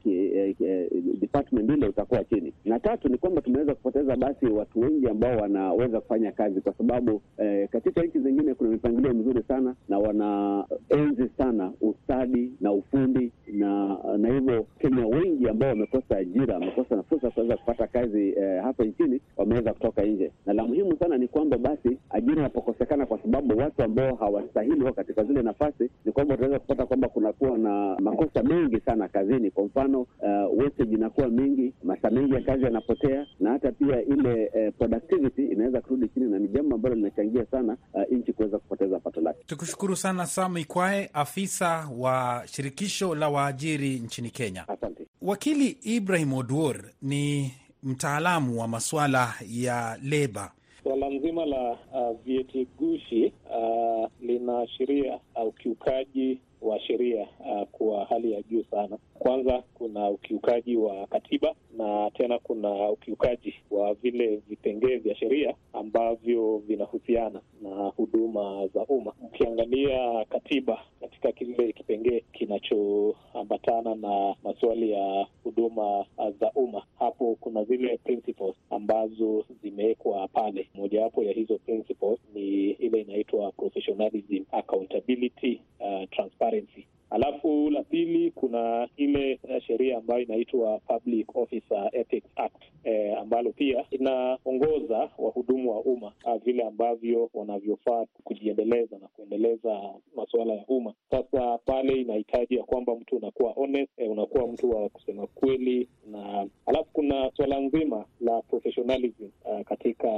eh, 0.61 0.87
department 1.20 1.70
ile 1.70 1.87
utakuwa 1.88 2.24
chini. 2.24 2.53
Na 2.64 2.81
tatu 2.81 3.09
ni 3.09 3.18
kwamba 3.18 3.40
tumeweza 3.40 3.74
kupoteza 3.74 4.16
basi 4.16 4.46
watu 4.46 4.81
wengi 4.81 5.09
ambao 5.09 5.37
wanaweza 5.37 6.01
kufanya 6.01 6.33
kazi, 6.33 6.61
kwa 6.61 6.72
sababu 6.72 7.22
eh, 7.38 7.68
katika 7.68 8.03
nchi 8.03 8.18
zingine 8.20 8.55
kuna 8.55 8.70
mipangilio 8.70 9.14
mizuri 9.14 9.42
sana 9.48 9.74
na 9.88 9.98
wanaenzi 9.98 11.29
sana 11.38 11.72
ustadi 11.81 12.53
na 12.61 12.72
ufundi 12.72 13.33
na 13.53 13.98
na 14.18 14.29
hivyo 14.35 14.66
Kenya 14.79 15.07
wengi 15.07 15.48
ambao 15.48 15.68
wamekosa 15.68 16.16
ajira, 16.16 16.55
wamekosa 16.55 16.96
na 16.96 17.03
fursa 17.03 17.31
kuweza 17.31 17.57
kupata 17.57 17.77
kazi 17.86 18.28
eh, 18.28 18.62
hapa 18.62 18.84
nchini 18.84 19.20
wameweza 19.36 19.72
kutoka 19.72 20.02
nje, 20.02 20.32
na 20.46 20.52
la 20.52 20.64
muhimu 20.64 20.96
sana 20.98 21.18
ni 21.18 21.28
kwamba 21.28 21.58
basi 21.58 21.98
ajira 22.10 22.34
inapokosekana 22.36 23.06
kwa 23.06 23.18
sababu 23.22 23.58
watu 23.58 23.82
ambao 23.82 24.14
hawastahili 24.14 24.84
wao 24.84 24.92
katika 24.92 25.24
zile 25.24 25.42
nafasi, 25.42 25.90
ni 26.04 26.12
kwamba 26.12 26.34
utaweza 26.34 26.58
kupata 26.58 26.86
kwamba 26.86 27.08
kunakuwa 27.08 27.58
na 27.58 27.96
makosa 28.00 28.42
mengi 28.42 28.80
sana 28.80 29.08
kazini. 29.08 29.50
Kwa 29.50 29.64
mfano 29.64 30.00
uh, 30.00 30.58
wastage 30.58 30.94
inakuwa 30.94 31.28
mingi, 31.28 31.72
masaa 31.84 32.10
mengi 32.10 32.34
ya 32.34 32.40
kazi 32.40 32.64
yanapotea, 32.64 33.26
na 33.40 33.50
hata 33.50 33.72
pia 33.72 34.02
ile 34.02 34.50
eh, 34.54 34.72
productivity 34.78 35.44
inaweza 35.46 35.80
kurudi 35.80 36.08
chini, 36.08 36.30
na 36.30 36.38
ni 36.38 36.48
jambo 36.48 36.74
ambalo 36.74 36.94
linachangia 36.94 37.46
sana 37.50 37.76
uh, 37.94 38.02
nchi 38.10 38.32
kuweza 38.32 38.58
kupoteza 38.58 38.98
pato 39.00 39.20
lake. 39.20 39.38
Tukushukuru 39.46 39.96
sana 39.96 40.26
Sam 40.26 40.56
Ikwae, 40.56 41.10
afisa 41.12 41.88
wa 41.98 42.42
shirikisho 42.46 43.14
la 43.14 43.28
waajiri 43.28 43.98
nchini 43.98 44.30
Kenya. 44.30 44.68
Asante. 44.68 45.06
Wakili 45.22 45.68
Ibrahim 45.82 46.32
Oduor 46.34 46.76
ni 47.02 47.52
mtaalamu 47.82 48.60
wa 48.60 48.68
masuala 48.68 49.34
ya 49.50 49.98
leba. 50.02 50.52
Suala 50.82 51.08
nzima 51.10 51.44
la 51.46 51.70
uh, 51.72 52.16
vyeti 52.24 52.66
gushi 52.78 53.32
uh, 53.50 54.08
linaashiria 54.20 55.18
ukiukaji 55.46 56.32
uh, 56.32 56.68
wa 56.68 56.80
sheria 56.80 57.26
uh, 57.40 57.68
kwa 57.72 58.04
hali 58.04 58.32
ya 58.32 58.42
juu 58.42 58.64
sana. 58.70 58.98
Kwanza 59.18 59.62
kuna 59.74 60.08
ukiukaji 60.10 60.76
wa 60.76 61.06
katiba 61.06 61.54
na 61.76 62.10
tena 62.10 62.38
kuna 62.38 62.90
ukiukaji 62.90 63.54
wa 63.70 63.94
vile 63.94 64.36
vipengee 64.48 64.96
vya 64.96 65.14
sheria 65.16 65.54
ambavyo 65.72 66.58
vinahusiana 66.58 67.40
na 67.62 67.70
huduma 67.96 68.66
za 68.74 68.80
umma. 68.84 69.12
Ukiangalia 69.22 70.24
katiba 70.24 70.78
katika 71.22 71.33
kile 71.33 71.72
kipengee 71.72 72.20
kinachoambatana 72.33 73.94
na 73.94 74.35
maswali 74.44 74.90
ya 74.90 75.26
huduma 75.44 76.04
za 76.40 76.52
umma, 76.54 76.83
hapo 76.98 77.37
kuna 77.40 77.64
zile 77.64 77.96
principles 77.98 78.54
ambazo 78.70 79.44
zimewekwa 79.62 80.28
pale. 80.28 80.68
Mojawapo 80.74 81.22
ya 81.22 81.33
hizo 81.33 81.59
principles 81.59 82.18
ni 82.35 82.70
ile 82.70 83.00
inaitwa 83.00 83.52
professionalism, 83.52 84.44
accountability, 84.52 85.61
uh, 85.81 86.09
transparency 86.11 86.87
Alafu 87.11 87.70
la 87.70 87.83
pili 87.83 88.31
kuna 88.31 88.88
ile 88.96 89.40
sheria 89.66 89.98
ambayo 89.98 90.20
inaitwa 90.20 90.78
Public 90.78 91.37
Officer 91.37 91.88
Ethics 91.92 92.26
Act 92.37 92.62
eh, 92.85 93.17
ambalo 93.28 93.52
pia 93.52 93.84
inaongoza 93.90 95.10
wahudumu 95.18 95.70
wa 95.70 95.80
umma 95.80 96.12
uh, 96.24 96.42
vile 96.44 96.62
ambavyo 96.62 97.30
wanavyofaa 97.34 98.06
kujiendeleza 98.24 98.98
na 98.98 99.08
kuendeleza 99.08 99.80
masuala 100.16 100.54
ya 100.54 100.64
umma. 100.68 100.94
Sasa 101.10 101.58
pale 101.58 101.92
inahitaji 102.00 102.54
ya 102.56 102.64
kwamba 102.64 102.94
mtu 102.96 103.16
unakuwa 103.16 103.52
honest, 103.52 103.90
eh, 103.96 104.10
unakuwa 104.10 104.48
mtu 104.48 104.70
wa 104.70 104.88
kusema 104.88 105.26
kweli, 105.26 105.88
na 106.10 106.46
alafu 106.66 106.88
kuna 106.92 107.30
suala 107.36 107.60
nzima 107.60 108.04
la 108.20 108.42
professionalism 108.42 109.24
uh, 109.44 109.60
katika 109.60 110.08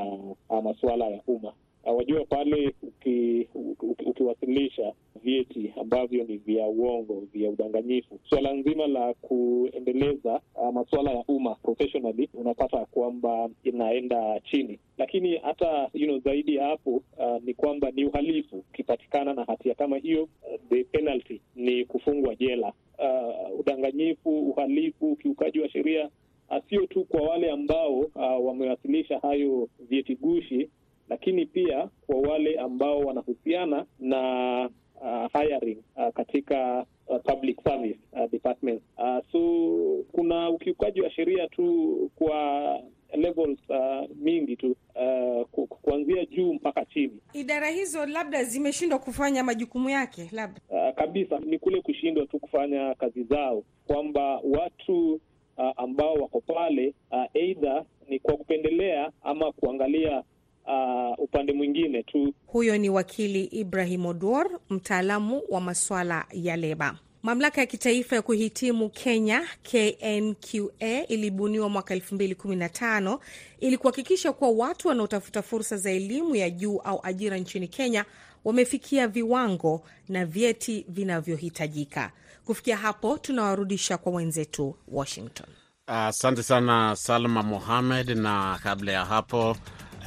uh, 0.48 0.62
masuala 0.64 1.04
ya 1.08 1.20
umma. 1.26 1.52
Uh, 1.84 1.96
wajua 1.96 2.24
pale 2.24 2.74
uki, 2.82 3.48
uki, 3.54 4.04
ukiwasilisha 4.04 4.92
vyeti 5.22 5.72
ambavyo 5.80 6.24
ni 6.24 6.36
vya 6.36 6.66
uongo 6.66 7.22
vya 7.32 7.50
udanganyifu, 7.50 8.18
suala 8.28 8.52
nzima 8.52 8.86
la 8.86 9.14
kuendeleza 9.14 10.40
uh, 10.54 10.74
masuala 10.74 11.10
ya 11.10 11.24
umma 11.28 11.54
professionally, 11.54 12.28
unapata 12.34 12.84
kwamba 12.86 13.48
inaenda 13.64 14.40
chini. 14.40 14.78
Lakini 14.98 15.36
hata 15.36 15.88
you 15.94 16.06
know, 16.06 16.18
zaidi 16.18 16.54
ya 16.54 16.64
hapo 16.66 16.90
uh, 17.18 17.42
ni 17.44 17.54
kwamba 17.54 17.90
ni 17.90 18.04
uhalifu. 18.04 18.56
Ukipatikana 18.56 19.34
na 19.34 19.44
hatia 19.44 19.74
kama 19.74 19.96
hiyo, 19.98 20.22
uh, 20.22 20.60
the 20.70 20.84
penalty 20.84 21.40
ni 21.56 21.84
kufungwa 21.84 22.34
jela. 22.34 22.72
Uh, 22.98 23.60
udanganyifu, 23.60 24.38
uhalifu, 24.50 25.12
ukiukaji 25.12 25.60
wa 25.60 25.68
sheria 25.68 26.10
sio 26.68 26.86
tu 26.86 27.04
kwa 27.04 27.20
wale 27.22 27.50
ambao 27.50 27.98
uh, 27.98 28.46
wamewasilisha 28.46 29.18
hayo 29.18 29.68
vyeti 29.88 30.16
gushi 30.16 30.68
lakini 31.10 31.46
pia 31.46 31.88
kwa 32.06 32.16
wale 32.20 32.58
ambao 32.58 33.00
wanahusiana 33.00 33.86
na 34.00 34.20
uh, 35.00 35.40
hiring 35.40 35.78
uh, 35.96 36.08
katika 36.14 36.86
uh, 37.06 37.20
public 37.22 37.62
service 37.62 37.98
uh, 38.12 38.30
departments. 38.30 38.82
Uh, 38.98 39.18
so 39.32 39.40
kuna 40.12 40.50
ukiukaji 40.50 41.00
wa 41.00 41.10
sheria 41.10 41.48
tu 41.48 42.10
kwa 42.16 42.80
levels 43.16 43.58
uh, 43.68 44.10
mingi 44.16 44.56
tu 44.56 44.76
uh, 44.94 45.66
kuanzia 45.68 46.24
juu 46.26 46.54
mpaka 46.54 46.84
chini. 46.84 47.18
Idara 47.32 47.68
hizo 47.70 48.06
labda 48.06 48.44
zimeshindwa 48.44 48.98
kufanya 48.98 49.44
majukumu 49.44 49.90
yake, 49.90 50.28
labda? 50.32 50.60
Uh, 50.68 50.94
kabisa 50.94 51.38
ni 51.38 51.58
kule 51.58 51.80
kushindwa 51.82 52.26
tu 52.26 52.38
kufanya 52.38 52.94
kazi 52.94 53.22
zao, 53.22 53.62
kwamba 53.86 54.40
watu 54.44 55.12
uh, 55.58 55.70
ambao 55.76 56.14
wako 56.14 56.40
pale 56.40 56.94
uh, 57.10 57.62
uh, 57.62 57.82
ni 58.08 58.18
kwa 58.18 58.36
kupendelea 58.36 59.10
ama 59.22 59.52
kuangalia 59.52 60.22
Uh, 60.70 61.18
upande 61.24 61.52
mwingine 61.52 62.02
tu. 62.02 62.35
Huyo 62.46 62.78
ni 62.78 62.90
wakili 62.90 63.44
Ibrahim 63.44 64.06
Oduor, 64.06 64.50
mtaalamu 64.70 65.42
wa 65.48 65.61
masuala 65.61 66.24
ya 66.33 66.56
leba. 66.56 66.94
Mamlaka 67.22 67.61
ya 67.61 67.66
kitaifa 67.66 68.16
ya 68.16 68.22
kuhitimu 68.22 68.88
Kenya 68.90 69.42
KNQA 69.62 71.06
ilibuniwa 71.09 71.68
mwaka 71.68 71.94
2015 71.96 73.18
ili 73.61 73.76
kuhakikisha 73.78 74.33
kuwa 74.33 74.50
watu 74.50 74.88
wanaotafuta 74.88 75.42
fursa 75.42 75.76
za 75.76 75.90
elimu 75.90 76.37
ya 76.37 76.50
juu 76.50 76.78
au 76.78 77.00
ajira 77.02 77.37
nchini 77.38 77.68
Kenya 77.68 78.04
wamefikia 78.44 79.09
viwango 79.09 79.83
na 80.09 80.26
vyeti 80.26 80.87
vinavyohitajika. 80.88 82.12
Kufikia 82.44 82.76
hapo, 82.76 83.18
tunawarudisha 83.18 83.98
kwa 83.98 84.12
wenzetu 84.12 84.74
Washington. 84.88 85.46
Asante 85.87 86.40
uh, 86.40 86.46
sana 86.46 86.96
Salma 86.96 87.42
Mohamed, 87.42 88.09
na 88.11 88.59
kabla 88.62 88.92
ya 88.92 89.04
hapo 89.04 89.56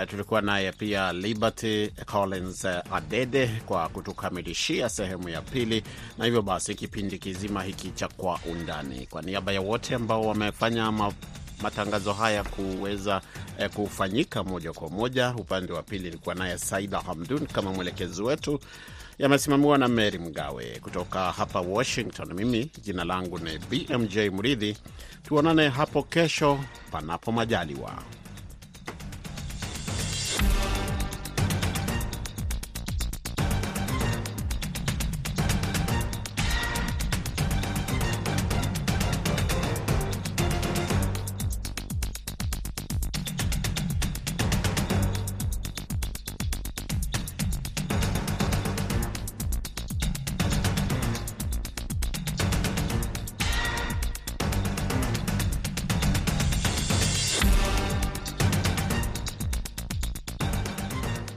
tulikuwa 0.09 0.41
naye 0.41 0.71
pia 0.71 1.13
Liberty 1.13 1.87
Collins 2.05 2.63
uh, 2.63 2.95
Adede 2.95 3.47
kwa 3.65 3.89
kutukamilishia 3.89 4.89
sehemu 4.89 5.29
ya 5.29 5.41
pili, 5.41 5.83
na 6.17 6.25
hivyo 6.25 6.41
basi 6.41 6.75
kipindi 6.75 7.17
kizima 7.19 7.63
hiki 7.63 7.91
cha 7.91 8.07
Kwa 8.07 8.39
Undani, 8.51 9.07
kwa 9.09 9.21
niaba 9.21 9.51
ya 9.51 9.61
wote 9.61 9.95
ambao 9.95 10.21
wamefanya 10.27 10.91
ma 10.91 11.11
matangazo 11.61 12.13
haya 12.13 12.43
kuweza 12.43 13.21
eh, 13.59 13.69
kufanyika 13.69 14.43
moja 14.43 14.73
kwa 14.73 14.89
moja. 14.89 15.33
Upande 15.37 15.73
wa 15.73 15.83
pili 15.83 16.07
ilikuwa 16.07 16.35
naye 16.35 16.57
Saida 16.57 16.99
Hamdun 16.99 17.47
kama 17.47 17.73
mwelekezi 17.73 18.21
wetu, 18.23 18.59
yamesimamiwa 19.19 19.77
na 19.77 19.87
Mary 19.87 20.19
Mgawe 20.19 20.79
kutoka 20.81 21.31
hapa 21.31 21.61
Washington. 21.61 22.33
Mimi 22.33 22.71
jina 22.81 23.03
langu 23.03 23.39
ni 23.39 23.57
BMJ 23.59 24.17
Mridhi. 24.17 24.77
Tuonane 25.23 25.69
hapo 25.69 26.03
kesho, 26.03 26.59
panapo 26.91 27.31
majaliwa. 27.31 28.03